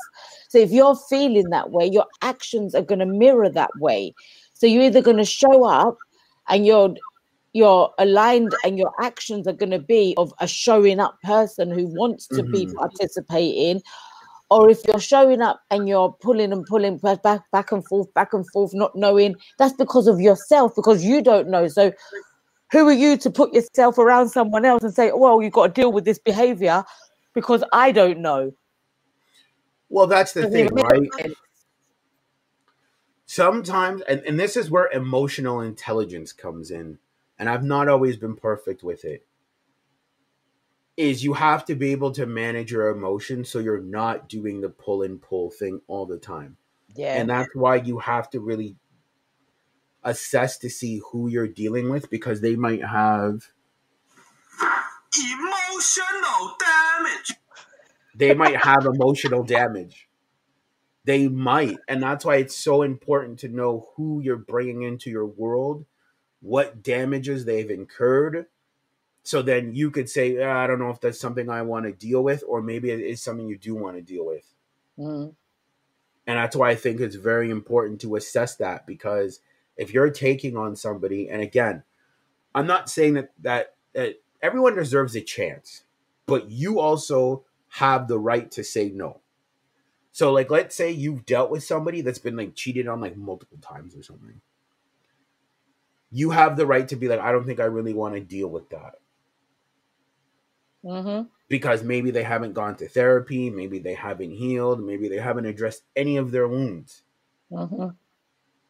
So 0.47 0.59
if 0.59 0.71
you're 0.71 0.95
feeling 0.95 1.49
that 1.49 1.71
way, 1.71 1.87
your 1.87 2.05
actions 2.21 2.73
are 2.73 2.83
going 2.83 2.99
to 2.99 3.05
mirror 3.05 3.49
that 3.49 3.75
way. 3.77 4.15
So 4.53 4.67
you're 4.67 4.83
either 4.83 5.01
going 5.01 5.17
to 5.17 5.25
show 5.25 5.65
up 5.65 5.99
and 6.47 6.65
you're 6.65 6.95
you're 7.53 7.93
aligned 7.97 8.55
and 8.63 8.77
your 8.77 8.93
actions 9.01 9.45
are 9.45 9.53
going 9.53 9.71
to 9.71 9.79
be 9.79 10.13
of 10.15 10.33
a 10.39 10.47
showing 10.47 11.01
up 11.01 11.19
person 11.21 11.69
who 11.69 11.85
wants 11.85 12.27
to 12.27 12.43
be 12.43 12.65
Mhm. 12.65 12.75
participating 12.75 13.81
or 14.51 14.69
if 14.69 14.81
you're 14.85 14.99
showing 14.99 15.41
up 15.41 15.61
and 15.71 15.87
you're 15.87 16.11
pulling 16.21 16.51
and 16.51 16.65
pulling 16.65 16.97
back 16.97 17.23
back 17.51 17.71
and 17.71 17.87
forth 17.87 18.13
back 18.13 18.33
and 18.33 18.45
forth 18.51 18.73
not 18.73 18.95
knowing 18.95 19.33
that's 19.57 19.73
because 19.73 20.07
of 20.07 20.19
yourself 20.19 20.75
because 20.75 21.03
you 21.03 21.21
don't 21.21 21.47
know. 21.47 21.67
So 21.67 21.91
who 22.71 22.87
are 22.87 22.93
you 22.93 23.17
to 23.17 23.31
put 23.31 23.53
yourself 23.53 23.97
around 23.97 24.29
someone 24.29 24.65
else 24.65 24.83
and 24.83 24.93
say 24.93 25.11
well 25.13 25.41
you've 25.41 25.53
got 25.53 25.73
to 25.73 25.81
deal 25.81 25.91
with 25.91 26.05
this 26.05 26.19
behavior 26.19 26.83
because 27.33 27.63
i 27.71 27.91
don't 27.91 28.19
know. 28.19 28.51
Well, 29.89 30.07
that's 30.07 30.31
the 30.31 30.49
thing, 30.49 30.69
right? 30.73 31.09
Sometimes, 33.25 34.01
and, 34.03 34.21
and 34.21 34.39
this 34.39 34.55
is 34.55 34.71
where 34.71 34.89
emotional 34.91 35.59
intelligence 35.59 36.31
comes 36.31 36.71
in, 36.71 36.97
and 37.37 37.49
I've 37.49 37.63
not 37.63 37.89
always 37.89 38.15
been 38.15 38.37
perfect 38.37 38.83
with 38.83 39.03
it, 39.03 39.25
is 40.97 41.23
you 41.23 41.33
have 41.33 41.65
to 41.65 41.75
be 41.75 41.91
able 41.91 42.11
to 42.11 42.25
manage 42.25 42.71
your 42.71 42.89
emotions 42.89 43.49
so 43.49 43.59
you're 43.59 43.81
not 43.81 44.27
doing 44.29 44.61
the 44.61 44.69
pull 44.69 45.03
and 45.03 45.21
pull 45.21 45.49
thing 45.49 45.81
all 45.87 46.05
the 46.05 46.17
time. 46.17 46.57
yeah 46.95 47.15
And 47.19 47.29
that's 47.29 47.55
why 47.55 47.75
you 47.77 47.99
have 47.99 48.29
to 48.31 48.39
really 48.39 48.75
assess 50.03 50.57
to 50.59 50.69
see 50.69 51.01
who 51.11 51.27
you're 51.27 51.47
dealing 51.47 51.89
with 51.89 52.09
because 52.09 52.41
they 52.41 52.55
might 52.55 52.83
have 52.83 53.51
Emotional 55.13 56.55
damage. 56.59 57.33
they 58.15 58.33
might 58.33 58.55
have 58.57 58.85
emotional 58.85 59.43
damage. 59.43 60.07
They 61.03 61.27
might. 61.27 61.77
And 61.87 62.01
that's 62.01 62.23
why 62.23 62.37
it's 62.37 62.55
so 62.55 62.81
important 62.83 63.39
to 63.39 63.47
know 63.49 63.87
who 63.95 64.21
you're 64.21 64.37
bringing 64.37 64.83
into 64.83 65.09
your 65.09 65.25
world, 65.25 65.85
what 66.41 66.83
damages 66.83 67.45
they've 67.45 67.69
incurred. 67.69 68.45
So 69.23 69.41
then 69.41 69.75
you 69.75 69.91
could 69.91 70.09
say, 70.09 70.41
"Ah, 70.41 70.63
I 70.63 70.67
don't 70.67 70.79
know 70.79 70.89
if 70.89 70.99
that's 70.99 71.19
something 71.19 71.49
I 71.49 71.61
want 71.61 71.85
to 71.85 71.91
deal 71.91 72.23
with, 72.23 72.43
or 72.47 72.61
maybe 72.61 72.89
it 72.91 72.99
is 73.01 73.21
something 73.21 73.47
you 73.47 73.57
do 73.57 73.75
want 73.75 73.95
to 73.97 74.01
deal 74.01 74.25
with. 74.25 74.45
Mm, 74.97 75.35
And 76.27 76.37
that's 76.37 76.55
why 76.55 76.69
I 76.69 76.75
think 76.75 76.99
it's 76.99 77.15
very 77.15 77.49
important 77.49 78.01
to 78.01 78.15
assess 78.15 78.55
that 78.57 78.85
because 78.87 79.39
if 79.77 79.93
you're 79.93 80.09
taking 80.09 80.57
on 80.57 80.75
somebody, 80.75 81.29
and 81.29 81.41
again, 81.41 81.83
I'm 82.55 82.67
not 82.67 82.89
saying 82.89 83.13
that 83.15 83.31
that, 83.41 83.75
that 83.93 84.15
everyone 84.41 84.75
deserves 84.75 85.15
a 85.15 85.21
chance, 85.21 85.83
but 86.25 86.49
you 86.49 86.79
also 86.79 87.45
have 87.69 88.07
the 88.07 88.19
right 88.19 88.51
to 88.51 88.63
say 88.63 88.89
no. 88.89 89.21
So, 90.11 90.31
like, 90.33 90.49
let's 90.51 90.75
say 90.75 90.91
you've 90.91 91.25
dealt 91.25 91.51
with 91.51 91.63
somebody 91.63 92.01
that's 92.01 92.19
been 92.19 92.35
like 92.35 92.55
cheated 92.55 92.87
on 92.87 93.01
like 93.01 93.15
multiple 93.17 93.59
times 93.61 93.95
or 93.95 94.03
something. 94.03 94.41
You 96.11 96.31
have 96.31 96.57
the 96.57 96.65
right 96.67 96.87
to 96.89 96.95
be 96.95 97.07
like, 97.07 97.19
I 97.19 97.31
don't 97.31 97.45
think 97.45 97.59
I 97.59 97.65
really 97.65 97.93
want 97.93 98.15
to 98.15 98.19
deal 98.21 98.49
with 98.49 98.69
that 98.69 98.95
mhm, 100.83 101.29
because 101.47 101.83
maybe 101.83 102.11
they 102.11 102.23
haven't 102.23 102.53
gone 102.53 102.75
to 102.77 102.87
therapy, 102.87 103.49
maybe 103.49 103.79
they 103.79 103.93
haven't 103.93 104.31
healed, 104.31 104.83
maybe 104.83 105.07
they 105.09 105.17
haven't 105.17 105.45
addressed 105.45 105.83
any 105.95 106.17
of 106.17 106.31
their 106.31 106.47
wounds. 106.47 107.03
mhm. 107.51 107.95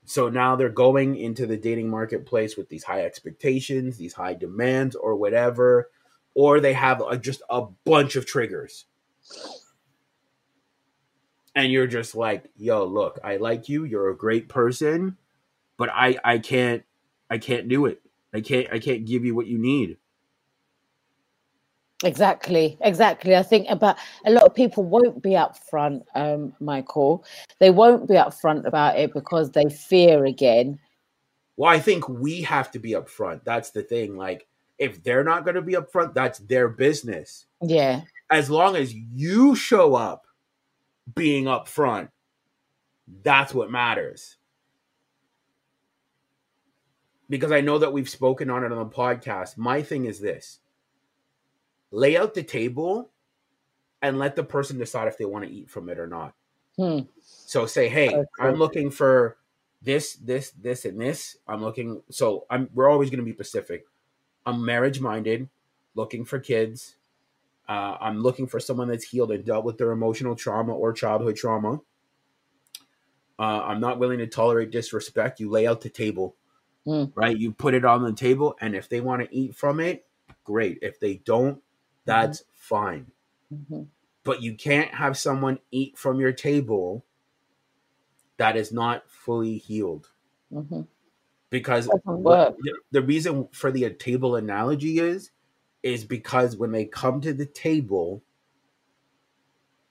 So 0.05 0.29
now 0.29 0.55
they're 0.55 0.69
going 0.69 1.15
into 1.15 1.45
the 1.47 1.57
dating 1.57 1.89
marketplace 1.89 2.57
with 2.57 2.69
these 2.69 2.83
high 2.83 3.03
expectations, 3.05 3.97
these 3.97 4.13
high 4.13 4.33
demands, 4.33 4.95
or 4.95 5.15
whatever, 5.15 5.89
or 6.33 6.59
they 6.59 6.73
have 6.73 7.01
a, 7.01 7.17
just 7.17 7.41
a 7.49 7.61
bunch 7.85 8.15
of 8.15 8.25
triggers. 8.25 8.85
And 11.55 11.71
you're 11.71 11.87
just 11.87 12.15
like, 12.15 12.49
yo, 12.57 12.85
look, 12.85 13.19
I 13.23 13.37
like 13.37 13.67
you. 13.69 13.83
You're 13.83 14.09
a 14.09 14.17
great 14.17 14.47
person, 14.49 15.17
but 15.77 15.89
I, 15.89 16.17
I 16.23 16.37
can't, 16.39 16.83
I 17.29 17.37
can't 17.37 17.67
do 17.67 17.85
it. 17.85 18.01
I 18.33 18.41
can't, 18.41 18.67
I 18.71 18.79
can't 18.79 19.05
give 19.05 19.25
you 19.25 19.35
what 19.35 19.47
you 19.47 19.57
need. 19.57 19.97
Exactly, 22.03 22.77
exactly. 22.81 23.35
I 23.35 23.43
think 23.43 23.67
about 23.69 23.97
a 24.25 24.31
lot 24.31 24.43
of 24.43 24.55
people 24.55 24.83
won't 24.83 25.21
be 25.21 25.31
upfront, 25.31 26.03
um, 26.15 26.53
Michael. 26.59 27.23
They 27.59 27.69
won't 27.69 28.07
be 28.07 28.15
upfront 28.15 28.65
about 28.65 28.97
it 28.97 29.13
because 29.13 29.51
they 29.51 29.69
fear 29.69 30.25
again. 30.25 30.79
Well, 31.57 31.69
I 31.69 31.79
think 31.79 32.09
we 32.09 32.41
have 32.41 32.71
to 32.71 32.79
be 32.79 32.91
upfront. 32.91 33.43
That's 33.43 33.69
the 33.69 33.83
thing. 33.83 34.17
Like, 34.17 34.47
if 34.79 35.03
they're 35.03 35.23
not 35.23 35.43
going 35.43 35.55
to 35.55 35.61
be 35.61 35.73
upfront, 35.73 36.15
that's 36.15 36.39
their 36.39 36.69
business. 36.69 37.45
Yeah, 37.61 38.01
as 38.31 38.49
long 38.49 38.75
as 38.75 38.93
you 38.93 39.55
show 39.55 39.93
up 39.93 40.25
being 41.13 41.45
upfront, 41.45 42.09
that's 43.23 43.53
what 43.53 43.69
matters. 43.69 44.37
Because 47.29 47.51
I 47.51 47.61
know 47.61 47.77
that 47.77 47.93
we've 47.93 48.09
spoken 48.09 48.49
on 48.49 48.63
it 48.63 48.71
on 48.71 48.79
the 48.79 48.85
podcast. 48.85 49.57
My 49.57 49.81
thing 49.83 50.05
is 50.05 50.19
this 50.19 50.60
lay 51.91 52.17
out 52.17 52.33
the 52.33 52.43
table 52.43 53.09
and 54.01 54.17
let 54.17 54.35
the 54.35 54.43
person 54.43 54.77
decide 54.77 55.07
if 55.07 55.17
they 55.17 55.25
want 55.25 55.45
to 55.45 55.51
eat 55.51 55.69
from 55.69 55.89
it 55.89 55.99
or 55.99 56.07
not. 56.07 56.33
Hmm. 56.77 56.99
So 57.21 57.65
say, 57.65 57.89
hey, 57.89 58.09
Okay. 58.09 58.25
I'm 58.39 58.55
looking 58.55 58.89
for 58.89 59.37
this, 59.81 60.15
this, 60.15 60.51
this, 60.51 60.85
and 60.85 60.99
this. 60.99 61.37
I'm 61.47 61.61
looking. 61.61 62.01
So 62.09 62.45
I'm. 62.49 62.69
We're 62.73 62.89
always 62.89 63.09
going 63.09 63.19
to 63.19 63.25
be 63.25 63.33
specific. 63.33 63.85
I'm 64.45 64.63
marriage 64.65 64.99
minded, 64.99 65.49
looking 65.95 66.25
for 66.25 66.39
kids. 66.39 66.95
Uh, 67.67 67.95
I'm 68.01 68.21
looking 68.21 68.47
for 68.47 68.59
someone 68.59 68.87
that's 68.87 69.03
healed 69.05 69.31
and 69.31 69.45
dealt 69.45 69.65
with 69.65 69.77
their 69.77 69.91
emotional 69.91 70.35
trauma 70.35 70.73
or 70.73 70.93
childhood 70.93 71.35
trauma. 71.35 71.79
Uh, 73.39 73.61
I'm 73.63 73.79
not 73.79 73.97
willing 73.99 74.19
to 74.19 74.27
tolerate 74.27 74.71
disrespect. 74.71 75.39
You 75.39 75.49
lay 75.49 75.65
out 75.67 75.81
the 75.81 75.89
table, 75.89 76.35
Mm. 76.85 77.11
right? 77.15 77.37
You 77.37 77.51
put 77.51 77.73
it 77.73 77.85
on 77.85 78.03
the 78.03 78.13
table, 78.13 78.55
and 78.61 78.75
if 78.75 78.89
they 78.89 79.01
want 79.01 79.23
to 79.23 79.35
eat 79.35 79.55
from 79.55 79.79
it, 79.79 80.05
great. 80.43 80.79
If 80.81 80.99
they 80.99 81.15
don't, 81.15 81.61
that's 82.05 82.43
fine. 82.53 83.11
mhm. 83.53 83.87
But 84.23 84.41
you 84.41 84.55
can't 84.55 84.93
have 84.93 85.17
someone 85.17 85.59
eat 85.71 85.97
from 85.97 86.19
your 86.19 86.31
table 86.31 87.03
that 88.37 88.55
is 88.55 88.71
not 88.71 89.09
fully 89.09 89.57
healed 89.57 90.09
Mhm. 90.53 90.87
because 91.49 91.87
what- 92.03 92.57
the, 92.59 92.73
the 92.91 93.01
reason 93.01 93.47
for 93.51 93.71
the 93.71 93.89
table 93.91 94.35
analogy 94.35 94.99
is 94.99 95.31
is 95.83 96.05
because 96.05 96.55
when 96.55 96.71
they 96.71 96.85
come 96.85 97.19
to 97.21 97.33
the 97.33 97.45
table 97.45 98.23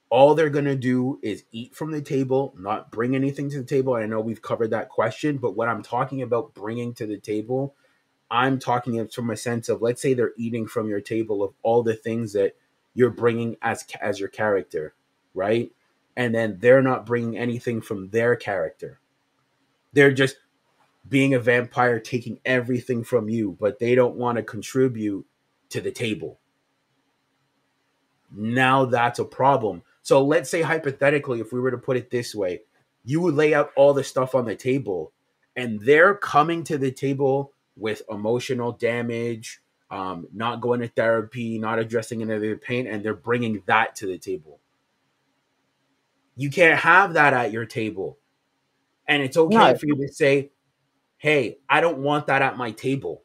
all 0.08 0.34
they're 0.34 0.50
going 0.50 0.64
to 0.64 0.74
do 0.76 1.18
is 1.22 1.44
eat 1.52 1.74
from 1.74 1.92
the 1.92 2.02
table 2.02 2.52
not 2.58 2.90
bring 2.90 3.14
anything 3.14 3.48
to 3.50 3.58
the 3.58 3.64
table 3.64 3.94
i 3.94 4.06
know 4.06 4.20
we've 4.20 4.42
covered 4.42 4.70
that 4.70 4.88
question 4.88 5.36
but 5.38 5.56
what 5.56 5.68
i'm 5.68 5.82
talking 5.82 6.22
about 6.22 6.52
bringing 6.54 6.92
to 6.94 7.06
the 7.06 7.18
table 7.18 7.74
i'm 8.30 8.58
talking 8.58 9.06
from 9.08 9.30
a 9.30 9.36
sense 9.36 9.68
of 9.68 9.82
let's 9.82 10.00
say 10.00 10.14
they're 10.14 10.32
eating 10.36 10.66
from 10.66 10.88
your 10.88 11.00
table 11.00 11.42
of 11.42 11.52
all 11.62 11.82
the 11.82 11.94
things 11.94 12.32
that 12.32 12.54
you're 12.94 13.10
bringing 13.10 13.56
as 13.62 13.84
as 14.00 14.18
your 14.20 14.28
character 14.28 14.94
right 15.34 15.72
and 16.16 16.34
then 16.34 16.58
they're 16.60 16.82
not 16.82 17.06
bringing 17.06 17.36
anything 17.36 17.80
from 17.80 18.08
their 18.10 18.36
character 18.36 19.00
they're 19.92 20.12
just 20.12 20.36
being 21.08 21.34
a 21.34 21.40
vampire 21.40 21.98
taking 21.98 22.38
everything 22.44 23.02
from 23.02 23.28
you, 23.28 23.56
but 23.60 23.78
they 23.78 23.94
don't 23.94 24.16
want 24.16 24.36
to 24.36 24.42
contribute 24.42 25.26
to 25.70 25.80
the 25.80 25.90
table. 25.90 26.38
Now 28.32 28.84
that's 28.84 29.18
a 29.18 29.24
problem. 29.24 29.82
So 30.02 30.24
let's 30.24 30.48
say 30.48 30.62
hypothetically, 30.62 31.40
if 31.40 31.52
we 31.52 31.60
were 31.60 31.70
to 31.70 31.78
put 31.78 31.96
it 31.96 32.10
this 32.10 32.34
way, 32.34 32.62
you 33.04 33.20
would 33.20 33.34
lay 33.34 33.54
out 33.54 33.72
all 33.76 33.92
the 33.92 34.04
stuff 34.04 34.34
on 34.34 34.44
the 34.44 34.54
table, 34.54 35.12
and 35.56 35.80
they're 35.80 36.14
coming 36.14 36.62
to 36.64 36.78
the 36.78 36.92
table 36.92 37.52
with 37.80 38.02
emotional 38.10 38.72
damage, 38.72 39.60
um, 39.90 40.28
not 40.32 40.60
going 40.60 40.80
to 40.80 40.88
therapy, 40.88 41.58
not 41.58 41.78
addressing 41.78 42.22
any 42.22 42.32
of 42.34 42.40
their 42.40 42.56
pain, 42.56 42.86
and 42.86 43.04
they're 43.04 43.14
bringing 43.14 43.62
that 43.66 43.96
to 43.96 44.06
the 44.06 44.18
table. 44.18 44.60
You 46.36 46.50
can't 46.50 46.78
have 46.78 47.14
that 47.14 47.32
at 47.32 47.52
your 47.52 47.64
table. 47.66 48.18
And 49.08 49.22
it's 49.22 49.36
okay 49.36 49.56
No. 49.56 49.74
for 49.74 49.86
you 49.86 49.96
to 49.96 50.12
say, 50.12 50.50
hey, 51.16 51.58
I 51.68 51.80
don't 51.80 51.98
want 51.98 52.28
that 52.28 52.42
at 52.42 52.56
my 52.56 52.70
table. 52.70 53.22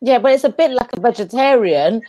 Yeah, 0.00 0.18
but 0.18 0.32
it's 0.32 0.44
a 0.44 0.50
bit 0.50 0.72
like 0.72 0.90
a 0.96 1.00
vegetarian 1.00 2.02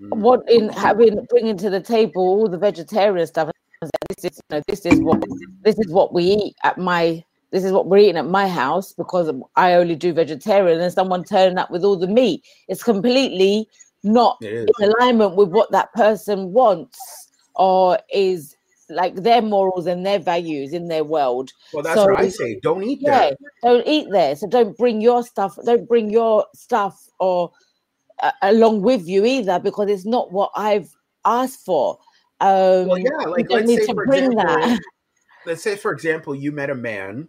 Mm. 0.00 0.48
in 0.48 0.68
having 0.68 1.26
bringing 1.28 1.56
to 1.56 1.70
the 1.70 1.80
table 1.80 2.22
all 2.22 2.48
the 2.48 2.56
vegetarian 2.56 3.26
stuff. 3.26 3.50
This 3.80 4.24
is 4.24 4.38
you 4.38 4.56
know, 4.56 4.62
this 4.68 4.86
is 4.86 5.00
what 5.00 5.24
this 5.62 5.76
is 5.76 5.90
what 5.92 6.12
we 6.14 6.22
eat 6.22 6.56
at 6.62 6.78
my 6.78 7.24
this 7.50 7.64
is 7.64 7.72
what 7.72 7.86
we're 7.86 7.98
eating 7.98 8.16
at 8.16 8.26
my 8.26 8.46
house 8.48 8.92
because 8.92 9.32
I 9.56 9.74
only 9.74 9.96
do 9.96 10.12
vegetarian, 10.12 10.80
and 10.80 10.92
someone 10.92 11.24
turning 11.24 11.58
up 11.58 11.70
with 11.70 11.84
all 11.84 11.96
the 11.96 12.06
meat. 12.06 12.44
It's 12.68 12.82
completely 12.82 13.68
not 14.04 14.36
It 14.42 14.70
in 14.80 14.90
alignment 14.92 15.34
with 15.36 15.48
what 15.48 15.70
that 15.72 15.92
person 15.94 16.52
wants 16.52 16.98
or 17.54 17.98
is 18.12 18.54
like 18.90 19.14
their 19.16 19.42
morals 19.42 19.86
and 19.86 20.04
their 20.06 20.18
values 20.18 20.72
in 20.72 20.88
their 20.88 21.04
world. 21.04 21.50
Well, 21.74 21.82
that's 21.82 21.96
So- 21.96 22.06
what 22.06 22.18
I 22.20 22.28
say. 22.28 22.58
Don't 22.62 22.82
eat 22.84 23.00
Yeah, 23.02 23.18
there. 23.30 23.36
don't 23.62 23.86
eat 23.86 24.06
there. 24.10 24.34
So 24.36 24.46
don't 24.46 24.76
bring 24.78 25.00
your 25.00 25.22
stuff. 25.22 25.58
Don't 25.64 25.86
bring 25.88 26.10
your 26.10 26.46
stuff 26.54 26.98
or 27.18 27.50
uh, 28.22 28.32
along 28.42 28.82
with 28.82 29.06
you 29.06 29.24
either, 29.24 29.58
because 29.58 29.88
it's 29.90 30.04
not 30.06 30.32
what 30.32 30.50
I've 30.56 30.90
asked 31.24 31.64
for. 31.64 31.98
Um, 32.40 32.86
Well, 32.88 32.98
yeah, 32.98 33.10
like 33.28 33.50
let's 33.50 33.66
need 33.68 33.80
say 33.80 33.86
to 33.86 33.94
for 33.94 34.06
bring 34.06 34.24
example, 34.32 34.44
that. 34.44 34.80
let's 35.46 35.62
say 35.62 35.76
for 35.76 35.92
example, 35.92 36.34
you 36.34 36.50
met 36.52 36.70
a 36.70 36.74
man 36.74 37.28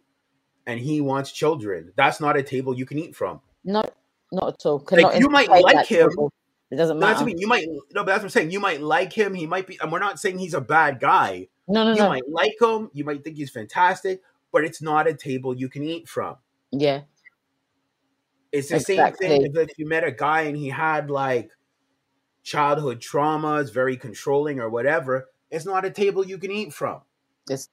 and 0.66 0.80
he 0.80 1.02
wants 1.02 1.32
children. 1.32 1.92
That's 1.96 2.20
not 2.22 2.38
a 2.38 2.44
table 2.44 2.76
you 2.78 2.86
can 2.86 3.00
eat 3.00 3.16
from. 3.16 3.42
No, 3.64 3.84
not 4.32 4.54
at 4.56 4.66
all. 4.66 4.86
Like, 4.92 5.20
you 5.20 5.30
might 5.30 5.50
like 5.50 5.88
him. 5.88 6.10
table. 6.10 6.32
It 6.72 6.76
doesn't 6.76 7.00
But 7.00 7.08
That's 7.08 7.20
matter. 7.22 7.26
what 7.26 7.32
I 7.32 7.34
mean. 7.34 7.38
You 7.40 7.48
might 7.48 7.68
no, 7.68 8.04
but 8.04 8.06
that's 8.08 8.20
what 8.20 8.24
I'm 8.26 8.30
saying. 8.30 8.52
You 8.52 8.60
might 8.60 8.80
like 8.82 9.12
him. 9.12 9.34
He 9.34 9.48
might 9.48 9.66
be. 9.66 9.80
And 9.82 9.92
we're 9.92 9.98
not 10.00 10.20
saying 10.20 10.38
he's 10.38 10.54
a 10.54 10.62
bad 10.62 11.00
guy. 11.00 11.48
No, 11.68 11.84
no, 11.84 11.92
You 11.92 11.98
no. 12.04 12.10
might 12.10 12.30
like 12.30 12.56
him. 12.62 12.90
You 12.94 13.04
might 13.06 13.24
think 13.24 13.38
he's 13.38 13.50
fantastic, 13.50 14.22
but 14.52 14.64
it's 14.64 14.82
not 14.82 15.08
a 15.08 15.14
table 15.16 15.56
you 15.56 15.68
can 15.70 15.84
eat 15.84 16.08
from. 16.08 16.36
Yeah, 16.72 17.02
It's 18.52 18.70
the 18.70 18.80
same 18.80 19.12
thing 19.14 19.46
as 19.46 19.56
if 19.56 19.80
you 19.80 19.88
met 19.88 20.04
a 20.04 20.12
guy 20.12 20.42
and 20.42 20.56
he 20.56 20.70
had 20.70 21.10
like 21.10 21.50
childhood 22.44 23.00
traumas, 23.00 23.74
very 23.74 23.98
controlling 23.98 24.60
or 24.60 24.70
whatever. 24.70 25.30
It's 25.50 25.66
not 25.66 25.86
a 25.86 25.90
table 25.90 26.24
you 26.26 26.38
can 26.38 26.52
eat 26.52 26.72
from. 26.72 27.02
It's 27.50 27.70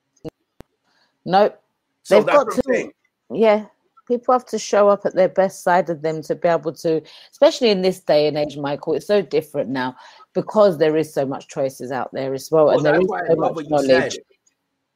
nope. 1.27 1.61
So 2.07 2.15
They've 2.19 2.27
that's 2.27 2.45
got 2.45 2.65
to-. 2.65 2.93
Yeah, 3.33 3.67
people 4.07 4.33
have 4.33 4.47
to 4.47 4.61
show 4.61 4.89
up 4.89 5.05
at 5.05 5.17
their 5.17 5.29
best 5.29 5.65
side 5.65 5.91
of 5.91 6.03
them 6.03 6.23
to 6.23 6.37
be 6.37 6.47
able 6.47 6.73
to, 6.75 7.03
especially 7.33 7.71
in 7.71 7.83
this 7.83 7.99
day 7.99 8.29
and 8.29 8.39
age, 8.39 8.57
Michael. 8.57 8.95
It's 8.95 9.09
so 9.09 9.21
different 9.23 9.71
now 9.71 9.97
because 10.33 10.79
there 10.79 10.97
is 10.97 11.13
so 11.13 11.27
much 11.27 11.49
choices 11.49 11.91
out 11.91 12.11
there 12.13 12.33
as 12.33 12.49
well, 12.53 12.67
Well, 12.67 12.77
and 12.77 12.87
there 12.87 13.01
is 13.01 13.09
why 13.09 13.23
I 13.25 13.27
so 13.27 13.35
much 13.35 13.55
what 13.57 13.65
you 13.65 13.71
knowledge. 13.71 14.13
said. 14.13 14.23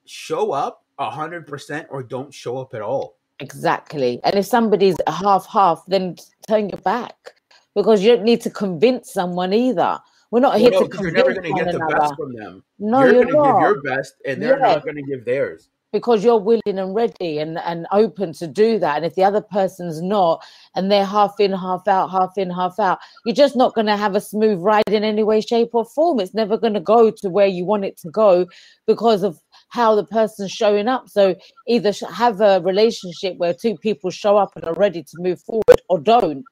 Show 0.07 0.53
up 0.53 0.85
hundred 1.01 1.49
percent 1.49 1.89
or 1.91 2.05
don't 2.05 2.33
show 2.33 2.59
up 2.59 2.75
at 2.75 2.83
all. 2.83 3.17
Exactly. 3.41 4.21
And 4.23 4.37
if 4.37 4.47
somebody's 4.47 4.97
half 5.09 5.47
half, 5.47 5.83
then 5.89 6.15
turn 6.47 6.69
your 6.69 6.81
back 6.83 7.35
because 7.75 8.03
you 8.03 8.15
don't 8.15 8.25
need 8.25 8.41
to 8.43 8.51
convince 8.51 9.13
someone 9.13 9.53
either. 9.53 9.99
We're 10.31 10.39
not 10.41 10.51
Well, 10.53 10.59
here 10.61 10.71
no, 10.71 10.87
to 10.87 11.03
you're 11.03 11.11
never 11.11 11.33
going 11.33 11.43
to 11.43 11.65
get 11.65 11.73
the 11.73 11.77
another. 11.77 11.97
best 11.99 12.15
from 12.15 12.35
them. 12.35 12.63
No, 12.79 13.03
you're 13.03 13.15
you're, 13.15 13.25
going 13.25 13.35
to 13.45 13.51
give 13.51 13.61
your 13.61 13.83
best, 13.83 14.15
and 14.27 14.41
they're 14.41 14.59
Yeah. 14.61 14.75
not 14.75 14.85
going 14.85 14.95
to 14.97 15.03
give 15.03 15.25
theirs. 15.25 15.71
Because 15.93 16.23
you're 16.23 16.39
willing 16.39 16.63
and 16.67 16.95
ready 16.95 17.39
and, 17.39 17.59
and 17.59 17.87
open 17.93 18.33
to 18.35 18.47
do 18.47 18.79
that. 18.79 18.97
And 18.97 19.05
if 19.05 19.15
the 19.15 19.25
other 19.25 19.41
person's 19.41 20.01
not 20.01 20.45
and 20.75 20.91
they're 20.91 21.05
half 21.05 21.35
in, 21.39 21.53
half 21.53 21.89
out, 21.89 22.11
half 22.11 22.33
in, 22.37 22.51
half 22.51 22.79
out, 22.79 22.99
you're 23.25 23.35
just 23.35 23.57
not 23.57 23.75
going 23.75 23.87
to 23.87 23.97
have 23.97 24.15
a 24.15 24.21
smooth 24.21 24.61
ride 24.61 24.89
in 24.89 25.05
any 25.05 25.23
way, 25.23 25.41
shape, 25.41 25.71
or 25.73 25.85
form. 25.85 26.21
It's 26.21 26.35
never 26.35 26.57
going 26.57 26.75
to 26.75 26.81
go 26.81 27.11
to 27.11 27.29
where 27.29 27.47
you 27.47 27.65
want 27.65 27.85
it 27.85 27.97
to 27.99 28.11
go 28.11 28.47
because 28.87 29.23
of 29.23 29.41
how 29.69 29.95
the 29.95 30.05
person's 30.05 30.53
showing 30.53 30.89
up. 30.89 31.09
So 31.09 31.35
either 31.67 31.93
have 32.13 32.41
a 32.41 32.61
relationship 32.61 33.37
where 33.39 33.55
two 33.55 33.77
people 33.77 34.11
show 34.11 34.37
up 34.37 34.53
and 34.57 34.65
are 34.65 34.75
ready 34.75 35.03
to 35.03 35.17
move 35.19 35.41
forward 35.43 35.81
or 35.89 35.99
don't. 35.99 36.45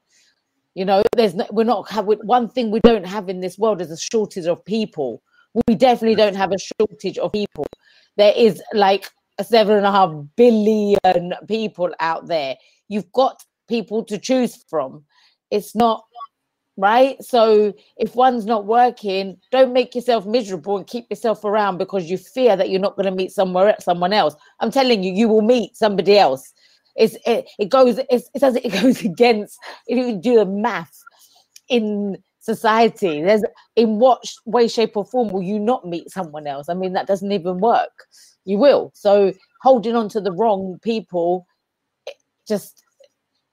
You 0.74 0.85
know, 0.85 1.03
there's 1.16 1.35
no, 1.35 1.46
we're 1.51 1.64
not 1.64 1.90
have 1.90 2.07
one 2.07 2.48
thing 2.48 2.70
we 2.70 2.81
don't 2.81 3.07
have 3.07 3.29
in 3.29 3.40
this 3.40 3.59
world 3.59 3.81
is 3.81 3.90
a 3.90 3.96
shortage 3.96 4.46
of 4.46 4.64
people. 4.64 5.22
We 5.66 5.74
definitely 5.74 6.14
don't 6.14 6.37
have 6.37 6.53
a 6.53 6.59
shortage 6.59 7.18
of 7.18 7.33
people. 7.33 7.66
There 8.16 8.33
is 8.37 8.62
like 8.74 9.11
seven 9.44 9.77
and 9.77 9.87
a 9.87 9.92
half 9.92 10.12
billion 10.37 11.35
people 11.46 11.90
out 12.01 12.27
there. 12.27 12.57
You've 12.88 13.11
got 13.12 13.42
people 13.68 14.05
to 14.05 14.18
choose 14.18 14.64
from. 14.68 15.05
It's 15.51 15.74
not 15.74 16.05
right. 16.77 17.22
So 17.22 17.74
if 17.98 18.14
one's 18.14 18.46
not 18.46 18.66
working, 18.66 19.38
don't 19.51 19.72
make 19.72 19.94
yourself 19.94 20.27
miserable 20.27 20.79
and 20.79 20.87
keep 20.87 21.07
yourself 21.11 21.44
around 21.44 21.79
because 21.79 22.11
you 22.11 22.16
fear 22.16 22.57
that 22.57 22.70
you're 22.70 22.81
not 22.81 22.96
going 22.96 23.07
to 23.07 23.14
meet 23.14 23.33
somewhere 23.33 23.74
someone 23.81 24.12
else. 24.12 24.35
I'm 24.61 24.70
telling 24.70 25.03
you, 25.03 25.12
you 25.12 25.29
will 25.29 25.42
meet 25.42 25.77
somebody 25.77 26.16
else. 26.16 26.53
It's 26.96 27.16
it, 27.27 27.48
it 27.59 27.68
goes 27.68 28.01
it's, 28.11 28.31
it 28.35 28.40
says 28.40 28.57
it 28.57 28.72
goes 28.83 29.03
against 29.05 29.59
if 29.87 29.98
you 29.98 30.16
do 30.16 30.37
the 30.37 30.46
math 30.46 31.03
in 31.68 32.16
society. 32.40 33.22
There's 33.22 33.42
in 33.77 33.98
what 33.98 34.22
way, 34.46 34.68
shape, 34.68 34.96
or 34.96 35.05
form 35.05 35.29
will 35.31 35.42
you 35.42 35.59
not 35.59 35.87
meet 35.87 36.11
someone 36.11 36.46
else? 36.46 36.68
I 36.68 36.74
mean, 36.74 36.92
that 36.94 37.07
doesn't 37.07 37.31
even 37.33 37.59
work. 37.59 38.07
You 38.48 38.56
will. 38.56 38.90
So 38.94 39.34
holding 39.61 39.94
on 39.94 40.08
to 40.08 40.22
the 40.22 40.32
wrong 40.32 40.78
people 40.82 41.46
just 42.48 42.82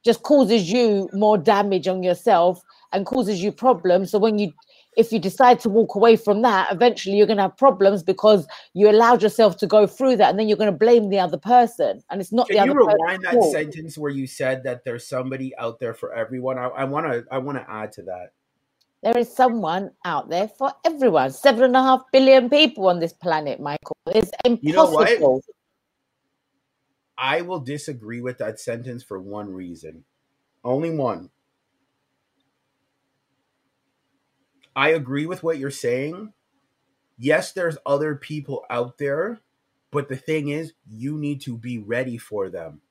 just 0.06 0.24
causes 0.24 0.72
you 0.72 1.10
more 1.12 1.38
damage 1.38 1.88
on 1.90 2.02
yourself 2.02 2.62
and 2.94 3.06
causes 3.06 3.44
you 3.44 3.52
problems. 3.52 4.12
So 4.12 4.20
when 4.20 4.40
you 4.40 4.54
if 4.96 5.12
you 5.12 5.20
decide 5.20 5.60
to 5.60 5.70
walk 5.70 5.96
away 5.96 6.16
from 6.16 6.44
that, 6.44 6.72
eventually 6.72 7.18
you're 7.18 7.28
going 7.28 7.36
to 7.36 7.44
have 7.44 7.58
problems 7.58 8.04
because 8.04 8.48
you 8.74 8.90
allowed 8.90 9.22
yourself 9.22 9.58
to 9.58 9.68
go 9.68 9.86
through 9.86 10.16
that, 10.16 10.30
and 10.30 10.40
then 10.40 10.48
you're 10.48 10.58
going 10.58 10.72
to 10.72 10.78
blame 10.78 11.10
the 11.10 11.20
other 11.20 11.38
person, 11.38 12.02
and 12.10 12.22
it's 12.22 12.32
not 12.32 12.48
the 12.48 12.54
Can 12.54 12.68
you 12.68 12.72
other 12.72 12.86
person's 12.86 13.02
rewind 13.02 13.24
that 13.26 13.52
sentence 13.52 13.98
where 13.98 14.12
you 14.12 14.26
said 14.26 14.64
that 14.64 14.86
there's 14.86 15.06
somebody 15.06 15.54
out 15.58 15.78
there 15.82 15.94
for 15.94 16.14
everyone? 16.14 16.58
I 16.58 16.86
want 16.86 17.06
to. 17.08 17.26
I 17.30 17.40
want 17.40 17.58
to 17.58 17.70
add 17.70 17.92
to 17.94 18.04
that. 18.04 18.30
There 19.06 19.20
is 19.20 19.32
someone 19.32 19.92
out 20.04 20.30
there 20.32 20.48
for 20.48 20.74
everyone. 20.84 21.32
Seven 21.32 21.64
and 21.66 21.76
a 21.76 21.84
half 21.84 22.02
billion 22.12 22.50
people 22.50 22.88
on 22.88 23.00
this 23.00 23.14
planet, 23.14 23.60
Michael. 23.60 23.96
It's 24.08 24.32
You 24.62 24.74
know 24.74 24.90
what? 24.90 25.10
impossible. 25.10 25.44
I 27.16 27.42
will 27.42 27.60
disagree 27.60 28.22
with 28.22 28.40
that 28.40 28.60
sentence 28.60 29.04
for 29.04 29.20
one 29.20 29.54
reason. 29.54 30.06
Only 30.64 30.90
one. 30.90 31.30
I 34.76 34.90
agree 34.90 35.28
with 35.28 35.44
what 35.44 35.60
you're 35.60 35.72
saying. 35.72 36.34
Yes, 37.20 37.54
there's 37.54 37.78
other 37.86 38.16
people 38.16 38.66
out 38.72 38.98
there, 38.98 39.40
but 39.92 40.10
the 40.10 40.18
thing 40.18 40.50
is, 40.50 40.74
you 40.90 41.18
need 41.20 41.42
to 41.42 41.58
be 41.58 41.78
ready 41.78 42.18
for 42.18 42.50
them. 42.50 42.82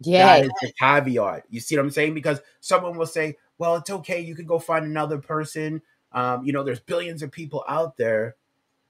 Yeah, 0.00 0.36
That 0.36 0.44
is 0.46 0.52
the 0.60 0.72
caveat. 0.80 1.44
You 1.48 1.60
see 1.60 1.76
what 1.76 1.84
I'm 1.84 1.90
saying? 1.90 2.14
Because 2.14 2.40
someone 2.60 2.98
will 2.98 3.06
say, 3.06 3.36
well, 3.60 3.76
it's 3.76 3.90
okay. 3.90 4.20
You 4.20 4.34
can 4.34 4.46
go 4.46 4.58
find 4.58 4.86
another 4.86 5.18
person. 5.18 5.82
Um, 6.12 6.44
you 6.46 6.52
know, 6.52 6.64
there's 6.64 6.80
billions 6.80 7.22
of 7.22 7.30
people 7.30 7.62
out 7.68 7.98
there. 7.98 8.36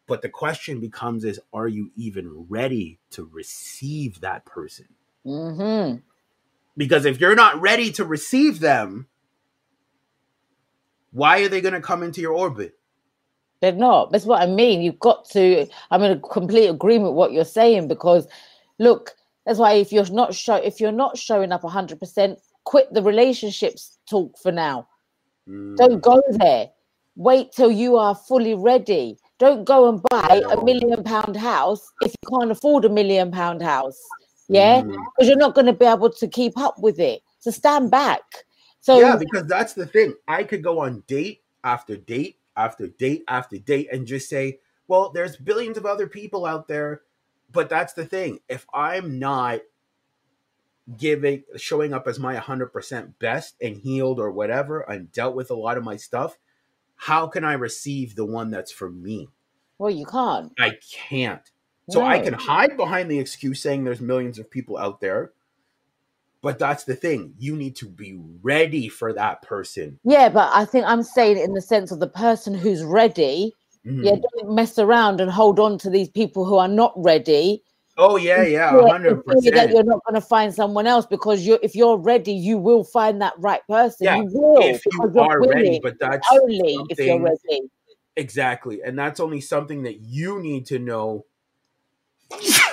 But 0.07 0.23
the 0.23 0.29
question 0.29 0.81
becomes 0.81 1.25
is, 1.25 1.41
are 1.53 1.69
you 1.69 1.91
even 1.97 2.47
ready 2.49 3.01
to 3.11 3.25
receive 3.25 4.21
that 4.21 4.45
person? 4.47 4.87
hmm 5.25 5.97
Because 6.77 7.05
if 7.05 7.21
you're 7.21 7.35
not 7.35 7.61
ready 7.61 7.91
to 7.93 8.05
receive 8.05 8.61
them, 8.61 9.09
why 11.11 11.41
are 11.41 11.49
they 11.49 11.61
going 11.61 11.75
to 11.75 11.81
come 11.81 12.05
into 12.05 12.21
your 12.21 12.33
orbit? 12.33 12.79
they're 13.61 13.73
not. 13.73 14.13
That's 14.13 14.25
what 14.25 14.41
I 14.41 14.47
mean. 14.47 14.83
You've 14.83 15.01
got 15.01 15.29
to. 15.31 15.67
I'm 15.91 16.03
in 16.03 16.13
a 16.13 16.21
complete 16.21 16.69
agreement 16.69 17.13
with 17.13 17.19
what 17.19 17.33
you're 17.33 17.45
saying 17.45 17.89
because, 17.89 18.27
look, 18.79 19.13
that's 19.45 19.59
why 19.59 19.75
if 19.75 19.93
you're 19.93 20.11
not 20.11 20.35
show 20.35 20.57
if 20.57 20.81
you're 20.81 20.93
not 20.93 21.19
showing 21.19 21.53
up 21.53 21.65
100, 21.65 21.99
percent 21.99 22.39
quit 22.65 22.93
the 22.93 23.03
relationships 23.03 23.99
talk 24.09 24.37
for 24.39 24.53
now. 24.53 24.89
Mm, 25.49 25.77
Don't 25.77 26.01
go 26.01 26.23
there. 26.31 26.71
Wait 27.17 27.53
till 27.53 27.71
you 27.71 27.97
are 27.97 28.15
fully 28.15 28.55
ready. 28.55 29.19
Don't 29.39 29.65
go 29.65 29.89
and 29.89 30.03
buy 30.11 30.43
a 30.51 30.65
million 30.65 31.03
pound 31.03 31.37
house 31.37 31.91
if 32.03 32.13
you 32.13 32.39
can't 32.39 32.51
afford 32.51 32.85
a 32.85 32.89
million 32.89 33.31
pound 33.31 33.63
house. 33.63 34.01
Yeah, 34.49 34.83
mm. 34.83 34.91
because 34.91 35.29
you're 35.29 35.37
not 35.37 35.55
going 35.55 35.67
to 35.67 35.73
be 35.73 35.87
able 35.87 36.11
to 36.11 36.29
keep 36.29 36.59
up 36.59 36.79
with 36.79 36.99
it. 36.99 37.23
So 37.39 37.51
stand 37.51 37.91
back. 37.91 38.21
So 38.81 38.99
yeah, 38.99 39.17
because 39.17 39.47
that's 39.47 39.75
the 39.75 39.87
thing. 39.87 40.15
I 40.29 40.45
could 40.45 40.63
go 40.63 40.81
on 40.81 41.03
date 41.07 41.43
after 41.65 41.97
date 41.97 42.39
after 42.57 42.89
date 42.89 43.25
after 43.29 43.59
date 43.59 43.89
and 43.93 44.07
just 44.07 44.29
say, 44.29 44.59
well, 44.89 45.11
there's 45.11 45.37
billions 45.37 45.77
of 45.77 45.87
other 45.87 46.07
people 46.07 46.47
out 46.47 46.69
there. 46.69 47.03
But 47.53 47.69
that's 47.69 47.93
the 47.93 48.05
thing. 48.05 48.41
If 48.49 48.67
I'm 48.73 49.19
not 49.19 49.61
giving, 50.97 51.45
showing 51.57 51.93
up 51.93 52.07
as 52.09 52.19
my 52.19 52.37
100% 52.37 53.15
best 53.19 53.57
and 53.61 53.77
healed 53.77 54.19
or 54.19 54.31
whatever, 54.31 54.81
and 54.81 55.13
dealt 55.13 55.35
with 55.35 55.51
a 55.51 55.55
lot 55.55 55.77
of 55.77 55.85
my 55.85 55.97
stuff, 55.97 56.39
how 56.97 57.27
can 57.27 57.45
I 57.45 57.55
receive 57.55 58.15
the 58.15 58.25
one 58.25 58.51
that's 58.51 58.73
for 58.73 58.91
me? 58.91 59.29
well, 59.81 59.91
you 59.91 60.05
can't. 60.05 60.53
I 60.59 60.73
can't. 61.09 61.41
So 61.89 62.05
I 62.05 62.19
can 62.21 62.35
hide 62.35 62.77
behind 62.77 63.11
the 63.11 63.19
excuse 63.19 63.63
saying 63.63 63.83
there's 63.83 64.01
millions 64.01 64.39
of 64.39 64.51
people 64.51 64.77
out 64.77 65.01
there. 65.01 65.33
But 66.43 66.59
that's 66.59 66.85
the 66.85 66.95
thing. 66.95 67.35
You 67.39 67.57
need 67.57 67.77
to 67.77 67.87
be 67.87 68.21
ready 68.43 68.89
for 68.89 69.13
that 69.15 69.43
person. 69.43 69.99
Yeah, 70.05 70.29
but 70.29 70.51
I 70.55 70.67
think 70.67 70.85
I'm 70.87 71.03
saying 71.03 71.39
in 71.39 71.55
the 71.55 71.61
sense 71.63 71.91
of 71.91 71.99
the 71.99 72.09
person 72.09 72.55
who's 72.55 72.85
ready. 72.85 73.55
Mhm. 73.87 74.05
Yeah, 74.05 74.17
don't 74.17 74.55
mess 74.55 74.79
around 74.79 75.21
and 75.21 75.31
hold 75.31 75.59
on 75.59 75.79
to 75.79 75.91
these 75.91 76.11
people 76.11 76.45
who 76.45 76.57
are 76.57 76.69
not 76.69 76.93
ready. 76.97 77.63
Oh 78.03 78.17
yeah, 78.17 78.45
yeah, 78.45 78.71
hundred 78.89 79.23
fear 79.27 79.53
that 79.53 79.53
percent. 79.53 79.73
you're 79.73 79.85
not 79.85 80.01
going 80.07 80.15
to 80.15 80.27
find 80.27 80.55
someone 80.55 80.87
else 80.87 81.05
because 81.05 81.47
you 81.47 81.59
if 81.63 81.75
you're 81.75 81.99
ready, 81.99 82.33
you 82.33 82.57
will 82.57 82.83
find 82.83 83.21
that 83.21 83.35
right 83.37 83.61
person. 83.69 84.07
Yeah, 84.07 84.17
you 84.17 84.25
will 84.33 84.63
If 84.63 84.87
you 84.87 85.13
you're 85.15 85.41
ready, 85.47 85.81
but 85.83 85.99
that's 86.01 86.27
only 86.33 86.79
if 86.89 86.99
you're 86.99 87.21
ready. 87.21 87.69
exactly, 88.17 88.81
and 88.83 88.99
that's 88.99 89.21
only 89.21 89.43
something 89.43 89.83
that 89.83 90.01
you 90.01 90.41
need 90.41 90.65
to 90.67 90.79
know. 90.79 91.27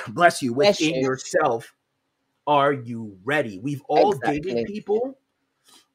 Bless 0.07 0.41
you 0.41 0.53
Bless 0.53 0.79
within 0.79 0.95
you. 0.95 1.01
yourself. 1.01 1.73
Are 2.47 2.71
you 2.71 3.17
ready? 3.25 3.59
We've 3.59 3.81
all 3.89 4.13
Exactly. 4.13 4.39
dated 4.39 4.67
people 4.67 5.17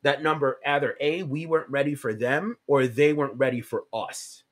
that 0.03 0.23
number 0.23 0.59
either 0.67 0.95
a 1.01 1.23
we 1.23 1.47
weren't 1.47 1.71
ready 1.71 1.95
for 1.95 2.13
them 2.13 2.59
or 2.67 2.87
they 2.87 3.15
weren't 3.15 3.39
ready 3.39 3.63
for 3.63 3.85
us. 3.95 4.43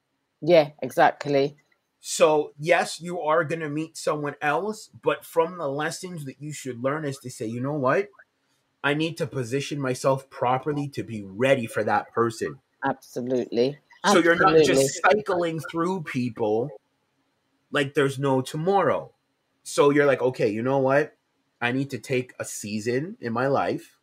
Yeah, 0.40 0.70
exactly. 0.80 1.58
So, 2.00 2.52
yes, 2.58 3.00
you 3.00 3.20
are 3.20 3.44
going 3.44 3.60
to 3.60 3.68
meet 3.68 3.96
someone 3.96 4.34
else, 4.40 4.88
but 5.02 5.24
from 5.24 5.58
the 5.58 5.68
lessons 5.68 6.24
that 6.24 6.40
you 6.40 6.52
should 6.52 6.82
learn 6.82 7.04
is 7.04 7.18
to 7.18 7.30
say, 7.30 7.46
you 7.46 7.60
know 7.60 7.74
what? 7.74 8.08
I 8.82 8.94
need 8.94 9.18
to 9.18 9.26
position 9.26 9.78
myself 9.78 10.30
properly 10.30 10.88
to 10.88 11.02
be 11.02 11.22
ready 11.22 11.66
for 11.66 11.84
that 11.84 12.12
person. 12.12 12.58
Absolutely. 12.82 13.78
So 14.06 14.18
you're 14.18 14.36
not 14.36 14.64
just 14.64 15.02
cycling 15.02 15.60
through 15.70 16.04
people 16.04 16.70
like 17.70 17.92
there's 17.92 18.18
no 18.18 18.40
tomorrow. 18.40 19.12
So 19.62 19.90
you're 19.90 20.06
like, 20.06 20.22
okay, 20.22 20.48
you 20.48 20.62
know 20.62 20.78
what? 20.78 21.16
I 21.60 21.72
need 21.72 21.90
to 21.90 21.98
take 21.98 22.32
a 22.38 22.44
season 22.46 23.18
in 23.20 23.34
my 23.34 23.46
life 23.46 23.98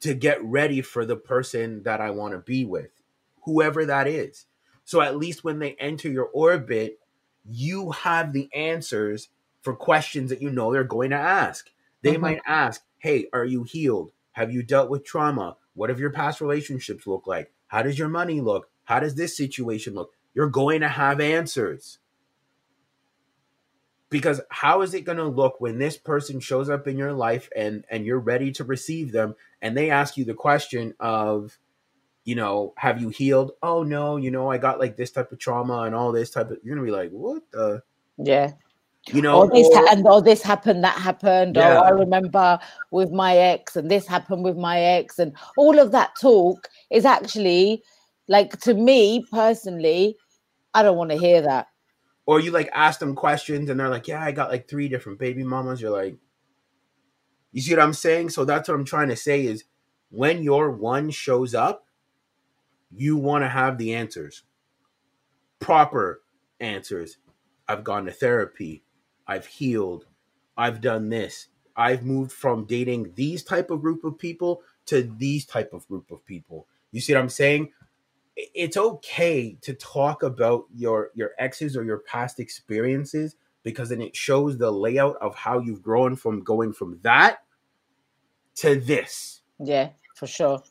to 0.00 0.14
get 0.14 0.42
ready 0.44 0.80
for 0.80 1.04
the 1.04 1.16
person 1.16 1.82
that 1.82 2.00
I 2.00 2.10
want 2.10 2.34
to 2.34 2.38
be 2.38 2.64
with, 2.64 2.90
whoever 3.42 3.84
that 3.84 4.06
is. 4.06 4.46
So 4.92 5.00
at 5.00 5.16
least 5.16 5.42
when 5.42 5.58
they 5.58 5.72
enter 5.76 6.10
your 6.10 6.26
orbit, 6.34 7.00
you 7.48 7.92
have 7.92 8.34
the 8.34 8.50
answers 8.54 9.30
for 9.62 9.74
questions 9.74 10.28
that 10.28 10.42
you 10.42 10.50
know 10.50 10.70
they're 10.70 10.84
going 10.84 11.08
to 11.12 11.16
ask. 11.16 11.70
They 12.02 12.16
Mhm. 12.16 12.20
might 12.20 12.40
ask, 12.44 12.84
Hey, 12.98 13.26
are 13.32 13.46
you 13.46 13.62
healed? 13.62 14.12
Have 14.32 14.52
you 14.52 14.62
dealt 14.62 14.90
with 14.90 15.02
trauma? 15.02 15.56
What 15.72 15.88
have 15.88 15.98
your 15.98 16.10
past 16.10 16.42
relationships 16.42 17.06
look 17.06 17.26
like? 17.26 17.54
How 17.68 17.82
does 17.82 17.98
your 17.98 18.10
money 18.10 18.42
look? 18.42 18.68
How 18.84 19.00
does 19.00 19.14
this 19.14 19.34
situation 19.34 19.94
look? 19.94 20.12
You're 20.34 20.50
going 20.50 20.82
to 20.82 20.88
have 20.88 21.22
answers. 21.22 21.98
Because 24.10 24.42
how 24.50 24.82
is 24.82 24.92
it 24.92 25.06
going 25.06 25.16
to 25.16 25.24
look 25.24 25.58
when 25.58 25.78
this 25.78 25.96
person 25.96 26.38
shows 26.38 26.68
up 26.68 26.86
in 26.86 26.98
your 26.98 27.14
life 27.14 27.48
and 27.56 27.86
and 27.88 28.04
you're 28.04 28.18
ready 28.20 28.52
to 28.52 28.62
receive 28.64 29.10
them 29.12 29.36
and 29.62 29.74
they 29.74 29.88
ask 29.88 30.18
you 30.18 30.26
the 30.26 30.34
question 30.34 30.92
of 31.00 31.58
you 32.24 32.34
know, 32.34 32.72
have 32.76 33.00
you 33.00 33.08
healed? 33.08 33.52
Oh 33.62 33.82
no, 33.82 34.16
you 34.16 34.30
know, 34.30 34.50
I 34.50 34.58
got 34.58 34.78
like 34.78 34.96
this 34.96 35.10
type 35.10 35.32
of 35.32 35.38
trauma 35.38 35.82
and 35.82 35.94
all 35.94 36.12
this 36.12 36.30
type 36.30 36.50
of 36.50 36.58
you're 36.62 36.74
going 36.76 36.86
to 36.86 36.90
be 36.92 36.96
like, 36.96 37.10
"What 37.10 37.42
the?" 37.52 37.82
Yeah. 38.18 38.52
You 39.12 39.20
know, 39.20 39.34
all 39.34 39.48
this 39.48 39.66
or- 39.68 39.88
and 39.90 40.06
or 40.06 40.22
this 40.22 40.42
happened, 40.42 40.84
that 40.84 40.96
happened. 40.96 41.56
Yeah. 41.56 41.80
Or 41.80 41.84
I 41.86 41.88
remember 41.90 42.60
with 42.92 43.10
my 43.10 43.36
ex, 43.36 43.74
and 43.74 43.90
this 43.90 44.06
happened 44.06 44.44
with 44.44 44.56
my 44.56 44.78
ex, 44.80 45.18
and 45.18 45.32
all 45.56 45.78
of 45.80 45.90
that 45.92 46.12
talk 46.20 46.68
is 46.90 47.04
actually 47.04 47.82
like 48.28 48.60
to 48.60 48.74
me 48.74 49.24
personally, 49.32 50.16
I 50.74 50.84
don't 50.84 50.96
want 50.96 51.10
to 51.10 51.16
hear 51.18 51.42
that. 51.42 51.66
or 52.26 52.38
you 52.38 52.52
like 52.52 52.70
ask 52.72 53.00
them 53.00 53.16
questions 53.16 53.68
and 53.68 53.80
they're 53.80 53.88
like, 53.88 54.06
"Yeah, 54.06 54.22
I 54.22 54.30
got 54.30 54.48
like 54.50 54.68
three 54.68 54.88
different 54.88 55.18
baby 55.18 55.42
mamas." 55.42 55.80
You're 55.80 55.90
like, 55.90 56.16
you 57.50 57.60
see 57.60 57.74
what 57.74 57.82
I'm 57.82 57.92
saying? 57.92 58.30
So 58.30 58.44
that's 58.44 58.68
what 58.68 58.76
I'm 58.76 58.84
trying 58.84 59.08
to 59.08 59.16
say 59.16 59.44
is 59.44 59.64
when 60.10 60.44
your 60.44 60.70
one 60.70 61.10
shows 61.10 61.54
up, 61.54 61.84
you 62.94 63.16
want 63.16 63.44
to 63.44 63.48
have 63.48 63.78
the 63.78 63.94
answers, 63.94 64.44
proper 65.60 66.22
answers. 66.60 67.18
I've 67.68 67.84
gone 67.84 68.06
to 68.06 68.12
therapy. 68.12 68.84
I've 69.26 69.46
healed. 69.46 70.06
I've 70.56 70.80
done 70.80 71.08
this. 71.08 71.48
I've 71.76 72.04
moved 72.04 72.32
from 72.32 72.66
dating 72.66 73.12
these 73.14 73.42
type 73.42 73.70
of 73.70 73.80
group 73.80 74.04
of 74.04 74.18
people 74.18 74.62
to 74.86 75.02
these 75.02 75.46
type 75.46 75.72
of 75.72 75.86
group 75.88 76.10
of 76.10 76.24
people. 76.26 76.66
You 76.90 77.00
see 77.00 77.14
what 77.14 77.20
I'm 77.20 77.28
saying? 77.30 77.72
It's 78.36 78.76
okay 78.76 79.56
to 79.62 79.74
talk 79.74 80.22
about 80.22 80.64
your 80.74 81.10
your 81.14 81.32
exes 81.38 81.76
or 81.76 81.84
your 81.84 81.98
past 81.98 82.40
experiences 82.40 83.36
because 83.62 83.90
then 83.90 84.00
it 84.00 84.16
shows 84.16 84.58
the 84.58 84.70
layout 84.70 85.16
of 85.20 85.34
how 85.34 85.60
you've 85.60 85.82
grown 85.82 86.16
from 86.16 86.42
going 86.42 86.72
from 86.72 86.98
that 87.02 87.38
to 88.56 88.78
this 88.78 89.42
Yeah, 89.62 89.90
for 90.14 90.26
sure. 90.26 90.62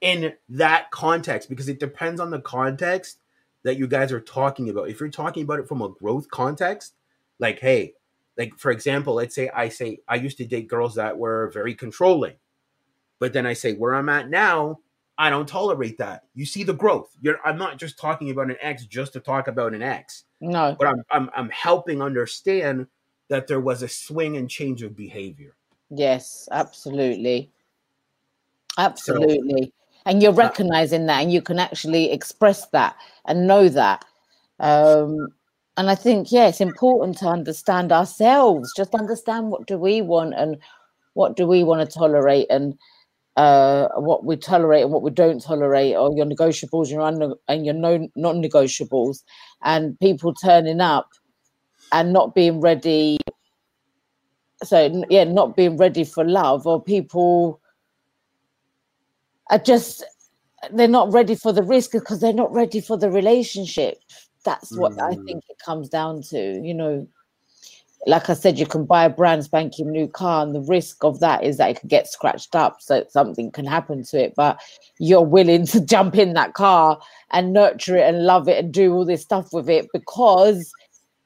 In 0.00 0.34
that 0.48 0.90
context 0.90 1.48
because 1.48 1.68
it 1.68 1.80
depends 1.80 2.20
on 2.20 2.30
the 2.30 2.40
context 2.40 3.18
that 3.64 3.76
you 3.76 3.86
guys 3.86 4.12
are 4.12 4.20
talking 4.20 4.68
about. 4.68 4.88
If 4.88 5.00
you're 5.00 5.08
talking 5.08 5.42
about 5.42 5.58
it 5.58 5.68
from 5.68 5.82
a 5.82 5.88
growth 5.88 6.30
context, 6.30 6.94
like, 7.38 7.58
hey, 7.58 7.94
like 8.36 8.56
for 8.56 8.70
example, 8.70 9.14
let's 9.14 9.34
say 9.34 9.50
I 9.54 9.68
say 9.68 9.98
I 10.08 10.16
used 10.16 10.38
to 10.38 10.46
date 10.46 10.68
girls 10.68 10.94
that 10.94 11.18
were 11.18 11.50
very 11.52 11.74
controlling, 11.74 12.34
but 13.18 13.32
then 13.32 13.46
I 13.46 13.52
say 13.54 13.74
where 13.74 13.94
I'm 13.94 14.08
at 14.08 14.30
now, 14.30 14.78
I 15.18 15.30
don't 15.30 15.48
tolerate 15.48 15.98
that. 15.98 16.22
You 16.34 16.46
see 16.46 16.62
the 16.62 16.72
growth. 16.72 17.10
You're 17.20 17.40
I'm 17.44 17.58
not 17.58 17.78
just 17.78 17.98
talking 17.98 18.30
about 18.30 18.50
an 18.50 18.56
ex 18.60 18.86
just 18.86 19.14
to 19.14 19.20
talk 19.20 19.48
about 19.48 19.74
an 19.74 19.82
ex, 19.82 20.24
No, 20.40 20.76
but 20.78 20.86
I'm 20.86 21.02
I'm, 21.10 21.30
I'm 21.34 21.50
helping 21.50 22.00
understand 22.00 22.86
that 23.28 23.48
there 23.48 23.60
was 23.60 23.82
a 23.82 23.88
swing 23.88 24.36
and 24.36 24.48
change 24.48 24.82
of 24.82 24.96
behavior. 24.96 25.56
yes, 25.90 26.48
absolutely. 26.52 27.50
Absolutely. 28.78 29.72
And 30.06 30.22
you're 30.22 30.32
recognizing 30.32 31.06
that 31.06 31.22
and 31.22 31.32
you 31.32 31.42
can 31.42 31.58
actually 31.58 32.10
express 32.12 32.66
that 32.68 32.96
and 33.26 33.46
know 33.46 33.68
that. 33.68 34.04
Um, 34.60 35.28
and 35.76 35.90
I 35.90 35.94
think, 35.94 36.32
yeah, 36.32 36.48
it's 36.48 36.60
important 36.60 37.18
to 37.18 37.26
understand 37.26 37.92
ourselves, 37.92 38.72
just 38.76 38.94
understand 38.94 39.50
what 39.50 39.66
do 39.66 39.78
we 39.78 40.02
want 40.02 40.34
and 40.34 40.58
what 41.14 41.36
do 41.36 41.46
we 41.46 41.62
want 41.62 41.88
to 41.88 41.98
tolerate 41.98 42.46
and 42.50 42.76
uh, 43.36 43.88
what 43.94 44.24
we 44.24 44.36
tolerate 44.36 44.82
and 44.82 44.92
what 44.92 45.02
we 45.02 45.10
don't 45.12 45.40
tolerate, 45.40 45.94
or 45.94 46.12
your 46.16 46.26
negotiables 46.26 46.90
your 46.90 47.02
un- 47.02 47.34
and 47.46 47.64
your 47.64 47.74
no- 47.74 48.08
non-negotiables, 48.16 49.22
and 49.62 49.98
people 50.00 50.34
turning 50.34 50.80
up 50.80 51.08
and 51.92 52.12
not 52.12 52.34
being 52.34 52.60
ready. 52.60 53.18
So 54.64 55.04
yeah, 55.08 55.22
not 55.22 55.54
being 55.54 55.76
ready 55.76 56.02
for 56.02 56.24
love, 56.24 56.66
or 56.66 56.82
people 56.82 57.60
are 59.50 59.58
just 59.58 60.04
they're 60.72 60.88
not 60.88 61.12
ready 61.12 61.34
for 61.34 61.52
the 61.52 61.62
risk 61.62 61.92
because 61.92 62.20
they're 62.20 62.32
not 62.32 62.52
ready 62.52 62.80
for 62.80 62.96
the 62.96 63.10
relationship. 63.10 63.98
That's 64.44 64.74
what 64.76 64.92
I 65.00 65.14
Mm. 65.14 65.24
think 65.24 65.44
it 65.48 65.58
comes 65.64 65.88
down 65.88 66.22
to. 66.22 66.60
You 66.62 66.74
know, 66.74 67.06
like 68.06 68.30
I 68.30 68.34
said, 68.34 68.58
you 68.58 68.66
can 68.66 68.84
buy 68.84 69.04
a 69.04 69.10
brand 69.10 69.44
spanking 69.44 69.90
new 69.90 70.08
car, 70.08 70.44
and 70.44 70.54
the 70.54 70.60
risk 70.60 71.04
of 71.04 71.20
that 71.20 71.44
is 71.44 71.56
that 71.58 71.70
it 71.70 71.80
could 71.80 71.90
get 71.90 72.08
scratched 72.08 72.54
up, 72.54 72.80
so 72.80 73.04
something 73.08 73.50
can 73.50 73.66
happen 73.66 74.04
to 74.04 74.24
it. 74.24 74.34
But 74.36 74.60
you're 74.98 75.22
willing 75.22 75.66
to 75.66 75.80
jump 75.84 76.16
in 76.16 76.34
that 76.34 76.54
car 76.54 76.98
and 77.30 77.52
nurture 77.52 77.96
it 77.96 78.08
and 78.08 78.24
love 78.24 78.48
it 78.48 78.62
and 78.62 78.72
do 78.72 78.92
all 78.94 79.04
this 79.04 79.22
stuff 79.22 79.52
with 79.52 79.68
it 79.68 79.88
because 79.92 80.72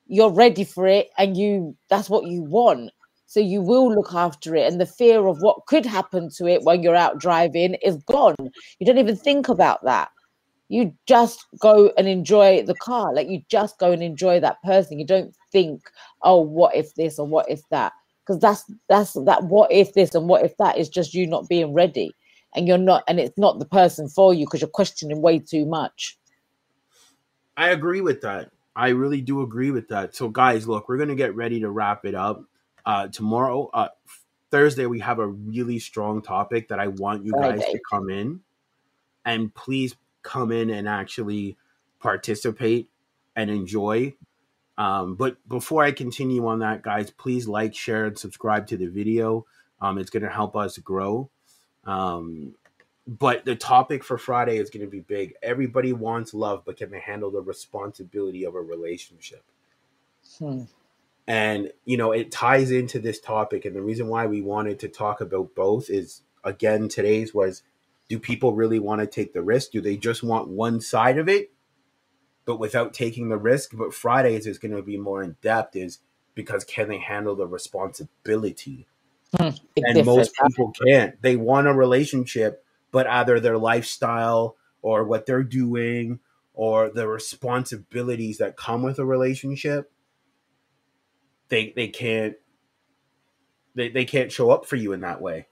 you're 0.06 0.32
ready 0.32 0.64
for 0.64 0.86
it 0.86 1.10
and 1.16 1.36
you 1.36 1.76
that's 1.88 2.10
what 2.10 2.26
you 2.26 2.42
want. 2.42 2.90
So 3.32 3.40
you 3.40 3.62
will 3.62 3.88
look 3.88 4.12
after 4.12 4.54
it, 4.54 4.70
and 4.70 4.78
the 4.78 4.84
fear 4.84 5.26
of 5.26 5.40
what 5.40 5.64
could 5.64 5.86
happen 5.86 6.28
to 6.36 6.46
it 6.46 6.64
when 6.64 6.82
you're 6.82 6.94
out 6.94 7.18
driving 7.18 7.76
is 7.76 7.96
gone. 8.04 8.36
You 8.78 8.84
don't 8.84 8.98
even 8.98 9.16
think 9.16 9.48
about 9.48 9.82
that. 9.84 10.10
You 10.68 10.94
just 11.06 11.46
go 11.58 11.90
and 11.96 12.06
enjoy 12.06 12.62
the 12.62 12.74
car. 12.74 13.14
Like 13.14 13.30
you 13.30 13.40
just 13.48 13.78
go 13.78 13.90
and 13.90 14.02
enjoy 14.02 14.38
that 14.40 14.62
person. 14.62 14.98
You 14.98 15.06
don't 15.06 15.34
think, 15.50 15.80
oh, 16.20 16.42
what 16.42 16.76
if 16.76 16.94
this 16.94 17.18
or 17.18 17.26
what 17.26 17.50
if 17.50 17.66
that? 17.70 17.94
Because 18.20 18.38
that's 18.38 18.70
that's 18.90 19.14
that 19.24 19.44
what 19.44 19.72
if 19.72 19.94
this 19.94 20.14
and 20.14 20.28
what 20.28 20.44
if 20.44 20.54
that 20.58 20.76
is 20.76 20.90
just 20.90 21.14
you 21.14 21.26
not 21.26 21.48
being 21.48 21.72
ready. 21.72 22.14
And 22.54 22.68
you're 22.68 22.76
not, 22.76 23.02
and 23.08 23.18
it's 23.18 23.38
not 23.38 23.58
the 23.58 23.64
person 23.64 24.10
for 24.10 24.34
you 24.34 24.44
because 24.44 24.60
you're 24.60 24.68
questioning 24.68 25.22
way 25.22 25.38
too 25.38 25.64
much. 25.64 26.18
I 27.56 27.70
agree 27.70 28.02
with 28.02 28.20
that. 28.20 28.50
I 28.76 28.90
really 28.90 29.22
do 29.22 29.40
agree 29.40 29.70
with 29.70 29.88
that. 29.88 30.14
So, 30.14 30.28
guys, 30.28 30.68
look, 30.68 30.86
we're 30.86 30.98
gonna 30.98 31.14
get 31.14 31.34
ready 31.34 31.60
to 31.60 31.70
wrap 31.70 32.04
it 32.04 32.14
up. 32.14 32.44
Uh, 32.84 33.08
tomorrow, 33.08 33.70
uh, 33.72 33.88
Thursday, 34.50 34.86
we 34.86 35.00
have 35.00 35.18
a 35.18 35.26
really 35.26 35.78
strong 35.78 36.22
topic 36.22 36.68
that 36.68 36.78
I 36.78 36.88
want 36.88 37.24
you 37.24 37.32
guys 37.32 37.60
Friday. 37.60 37.72
to 37.72 37.80
come 37.90 38.10
in, 38.10 38.40
and 39.24 39.54
please 39.54 39.96
come 40.22 40.52
in 40.52 40.70
and 40.70 40.88
actually 40.88 41.56
participate 42.00 42.88
and 43.34 43.50
enjoy. 43.50 44.14
Um, 44.78 45.14
but 45.14 45.36
before 45.48 45.84
I 45.84 45.92
continue 45.92 46.46
on 46.46 46.60
that, 46.60 46.82
guys, 46.82 47.10
please 47.10 47.46
like, 47.46 47.74
share, 47.74 48.06
and 48.06 48.18
subscribe 48.18 48.66
to 48.68 48.76
the 48.76 48.86
video. 48.86 49.46
Um, 49.80 49.98
it's 49.98 50.10
gonna 50.10 50.30
help 50.30 50.56
us 50.56 50.78
grow. 50.78 51.30
Um, 51.84 52.54
but 53.06 53.44
the 53.44 53.56
topic 53.56 54.04
for 54.04 54.16
Friday 54.16 54.58
is 54.58 54.70
going 54.70 54.84
to 54.84 54.90
be 54.90 55.00
big. 55.00 55.34
Everybody 55.42 55.92
wants 55.92 56.34
love, 56.34 56.62
but 56.64 56.76
can 56.76 56.90
they 56.90 57.00
handle 57.00 57.30
the 57.30 57.40
responsibility 57.40 58.44
of 58.44 58.54
a 58.54 58.60
relationship? 58.60 59.42
Hmm. 60.38 60.62
And, 61.26 61.70
you 61.84 61.96
know, 61.96 62.12
it 62.12 62.32
ties 62.32 62.70
into 62.70 62.98
this 62.98 63.20
topic. 63.20 63.64
And 63.64 63.76
the 63.76 63.82
reason 63.82 64.08
why 64.08 64.26
we 64.26 64.42
wanted 64.42 64.80
to 64.80 64.88
talk 64.88 65.20
about 65.20 65.54
both 65.54 65.88
is, 65.88 66.22
again, 66.44 66.88
today's 66.88 67.32
was 67.32 67.62
do 68.08 68.18
people 68.18 68.54
really 68.54 68.78
want 68.78 69.00
to 69.00 69.06
take 69.06 69.32
the 69.32 69.42
risk? 69.42 69.70
Do 69.70 69.80
they 69.80 69.96
just 69.96 70.22
want 70.22 70.48
one 70.48 70.80
side 70.80 71.18
of 71.18 71.28
it, 71.28 71.52
but 72.44 72.58
without 72.58 72.92
taking 72.92 73.28
the 73.28 73.38
risk? 73.38 73.70
But 73.72 73.94
Fridays 73.94 74.46
is 74.46 74.58
going 74.58 74.74
to 74.74 74.82
be 74.82 74.98
more 74.98 75.22
in 75.22 75.36
depth, 75.40 75.76
is 75.76 76.00
because 76.34 76.64
can 76.64 76.88
they 76.88 76.98
handle 76.98 77.36
the 77.36 77.46
responsibility? 77.46 78.86
Hmm, 79.36 79.50
and 79.76 80.04
most 80.04 80.32
people 80.44 80.72
can't. 80.86 81.20
They 81.22 81.36
want 81.36 81.68
a 81.68 81.72
relationship, 81.72 82.64
but 82.90 83.06
either 83.06 83.40
their 83.40 83.56
lifestyle 83.56 84.56
or 84.82 85.04
what 85.04 85.24
they're 85.24 85.42
doing 85.42 86.20
or 86.54 86.90
the 86.90 87.08
responsibilities 87.08 88.38
that 88.38 88.56
come 88.56 88.82
with 88.82 88.98
a 88.98 89.06
relationship, 89.06 89.90
they 91.52 91.70
they 91.76 91.88
can't 91.88 92.34
they, 93.74 93.90
they 93.90 94.06
can't 94.06 94.32
show 94.32 94.50
up 94.50 94.64
for 94.64 94.76
you 94.76 94.92
in 94.94 95.02
that 95.02 95.20
way. 95.20 95.46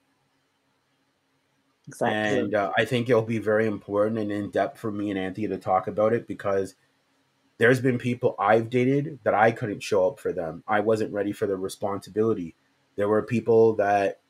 Exactly. 1.87 2.39
And 2.39 2.55
uh, 2.55 2.73
I 2.77 2.87
think 2.87 3.09
it'll 3.09 3.23
be 3.23 3.39
very 3.39 3.67
important 3.67 4.19
and 4.19 4.33
in 4.33 4.51
depth 4.51 4.79
for 4.79 4.91
me 4.91 5.11
and 5.11 5.19
Anthea 5.19 5.49
to 5.49 5.59
talk 5.59 5.87
about 5.87 6.15
it 6.15 6.27
because 6.27 6.75
there's 7.59 7.81
been 7.81 7.99
people 7.99 8.35
I've 8.39 8.71
dated 8.71 9.19
that 9.25 9.35
I 9.35 9.53
couldn't 9.53 9.83
show 9.83 10.09
up 10.09 10.19
for 10.19 10.33
them. 10.33 10.65
I 10.67 10.81
wasn't 10.81 11.13
ready 11.13 11.33
for 11.33 11.47
the 11.47 11.57
responsibility. 11.57 12.55
There 12.97 13.09
were 13.09 13.23
people 13.23 13.75
that 13.77 14.21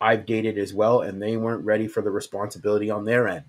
I've 0.00 0.24
dated 0.24 0.56
as 0.56 0.72
well, 0.72 1.02
and 1.02 1.20
they 1.20 1.36
weren't 1.36 1.64
ready 1.66 1.86
for 1.86 2.00
the 2.00 2.10
responsibility 2.10 2.90
on 2.90 3.04
their 3.04 3.28
end. 3.28 3.44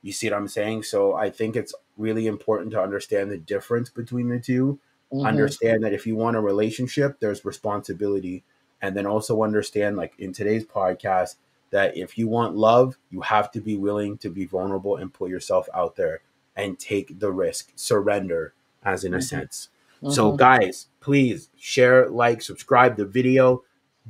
You 0.00 0.12
see 0.12 0.30
what 0.30 0.38
I'm 0.38 0.48
saying? 0.48 0.84
So 0.84 1.14
I 1.14 1.28
think 1.28 1.56
it's 1.56 1.74
really 1.98 2.26
important 2.26 2.70
to 2.70 2.82
understand 2.82 3.30
the 3.30 3.38
difference 3.38 3.90
between 3.90 4.28
the 4.28 4.40
2 4.40 4.78
Mhm. 5.12 5.26
Understand 5.26 5.84
that 5.84 5.92
if 5.92 6.06
you 6.06 6.16
want 6.16 6.36
a 6.36 6.40
relationship, 6.40 7.20
there's 7.20 7.44
responsibility. 7.44 8.44
And 8.82 8.96
then 8.96 9.06
also 9.06 9.42
understand, 9.42 9.96
like 9.96 10.12
in 10.18 10.32
today's 10.32 10.64
podcast, 10.66 11.36
that 11.70 11.96
if 11.96 12.18
you 12.18 12.28
want 12.28 12.56
love, 12.56 12.98
you 13.10 13.22
have 13.22 13.50
to 13.52 13.60
be 13.60 13.76
willing 13.76 14.18
to 14.18 14.28
be 14.28 14.44
vulnerable 14.44 14.96
and 14.96 15.12
put 15.12 15.30
yourself 15.30 15.68
out 15.74 15.96
there 15.96 16.20
and 16.54 16.78
take 16.78 17.18
the 17.18 17.32
risk, 17.32 17.72
surrender, 17.74 18.52
as 18.84 19.04
in 19.04 19.14
a 19.14 19.18
Mhm. 19.18 19.22
sense. 19.22 19.68
So, 20.08 20.32
Mhm. 20.32 20.36
guys, 20.36 20.88
please 21.00 21.48
share, 21.56 22.08
like, 22.10 22.42
subscribe 22.42 22.96
the 22.96 23.06
video, 23.06 23.64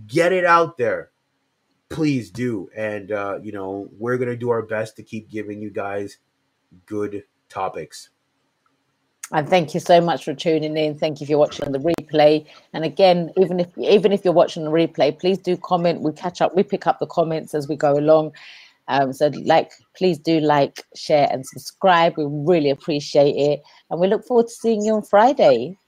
get 0.06 0.32
it 0.32 0.44
out 0.44 0.76
there. 0.76 1.10
Please 1.88 2.30
do. 2.30 2.68
And, 2.74 3.12
uh, 3.12 3.38
you 3.42 3.52
know, 3.52 3.88
we're 3.98 4.16
going 4.18 4.28
to 4.30 4.36
do 4.36 4.50
our 4.50 4.62
best 4.62 4.96
to 4.96 5.02
keep 5.04 5.30
giving 5.30 5.62
you 5.62 5.70
guys 5.70 6.18
good 6.86 7.24
topics. 7.48 8.10
And 9.32 9.48
thank 9.48 9.74
you 9.74 9.80
so 9.80 10.00
much 10.00 10.24
for 10.24 10.34
tuning 10.34 10.76
in. 10.76 10.98
Thank 10.98 11.20
you 11.20 11.26
for 11.26 11.38
watching 11.38 11.72
the 11.72 11.78
replay. 11.78 12.46
And 12.72 12.84
again, 12.84 13.32
even 13.36 13.58
if 13.58 13.68
even 13.78 14.12
if 14.12 14.24
you're 14.24 14.34
watching 14.34 14.64
the 14.64 14.70
replay, 14.70 15.18
please 15.18 15.38
do 15.38 15.56
comment. 15.56 16.02
We 16.02 16.12
catch 16.12 16.40
up. 16.40 16.54
We 16.54 16.62
pick 16.62 16.86
up 16.86 16.98
the 16.98 17.06
comments 17.06 17.54
as 17.54 17.66
we 17.66 17.76
go 17.76 17.98
along. 17.98 18.32
Um, 18.88 19.14
so, 19.14 19.28
like, 19.44 19.70
please 19.96 20.18
do 20.18 20.40
like, 20.40 20.84
share, 20.94 21.26
and 21.30 21.46
subscribe. 21.46 22.18
We 22.18 22.26
really 22.28 22.68
appreciate 22.68 23.34
it, 23.34 23.62
and 23.90 23.98
we 23.98 24.08
look 24.08 24.26
forward 24.26 24.48
to 24.48 24.52
seeing 24.52 24.84
you 24.84 24.92
on 24.94 25.02
Friday. 25.02 25.78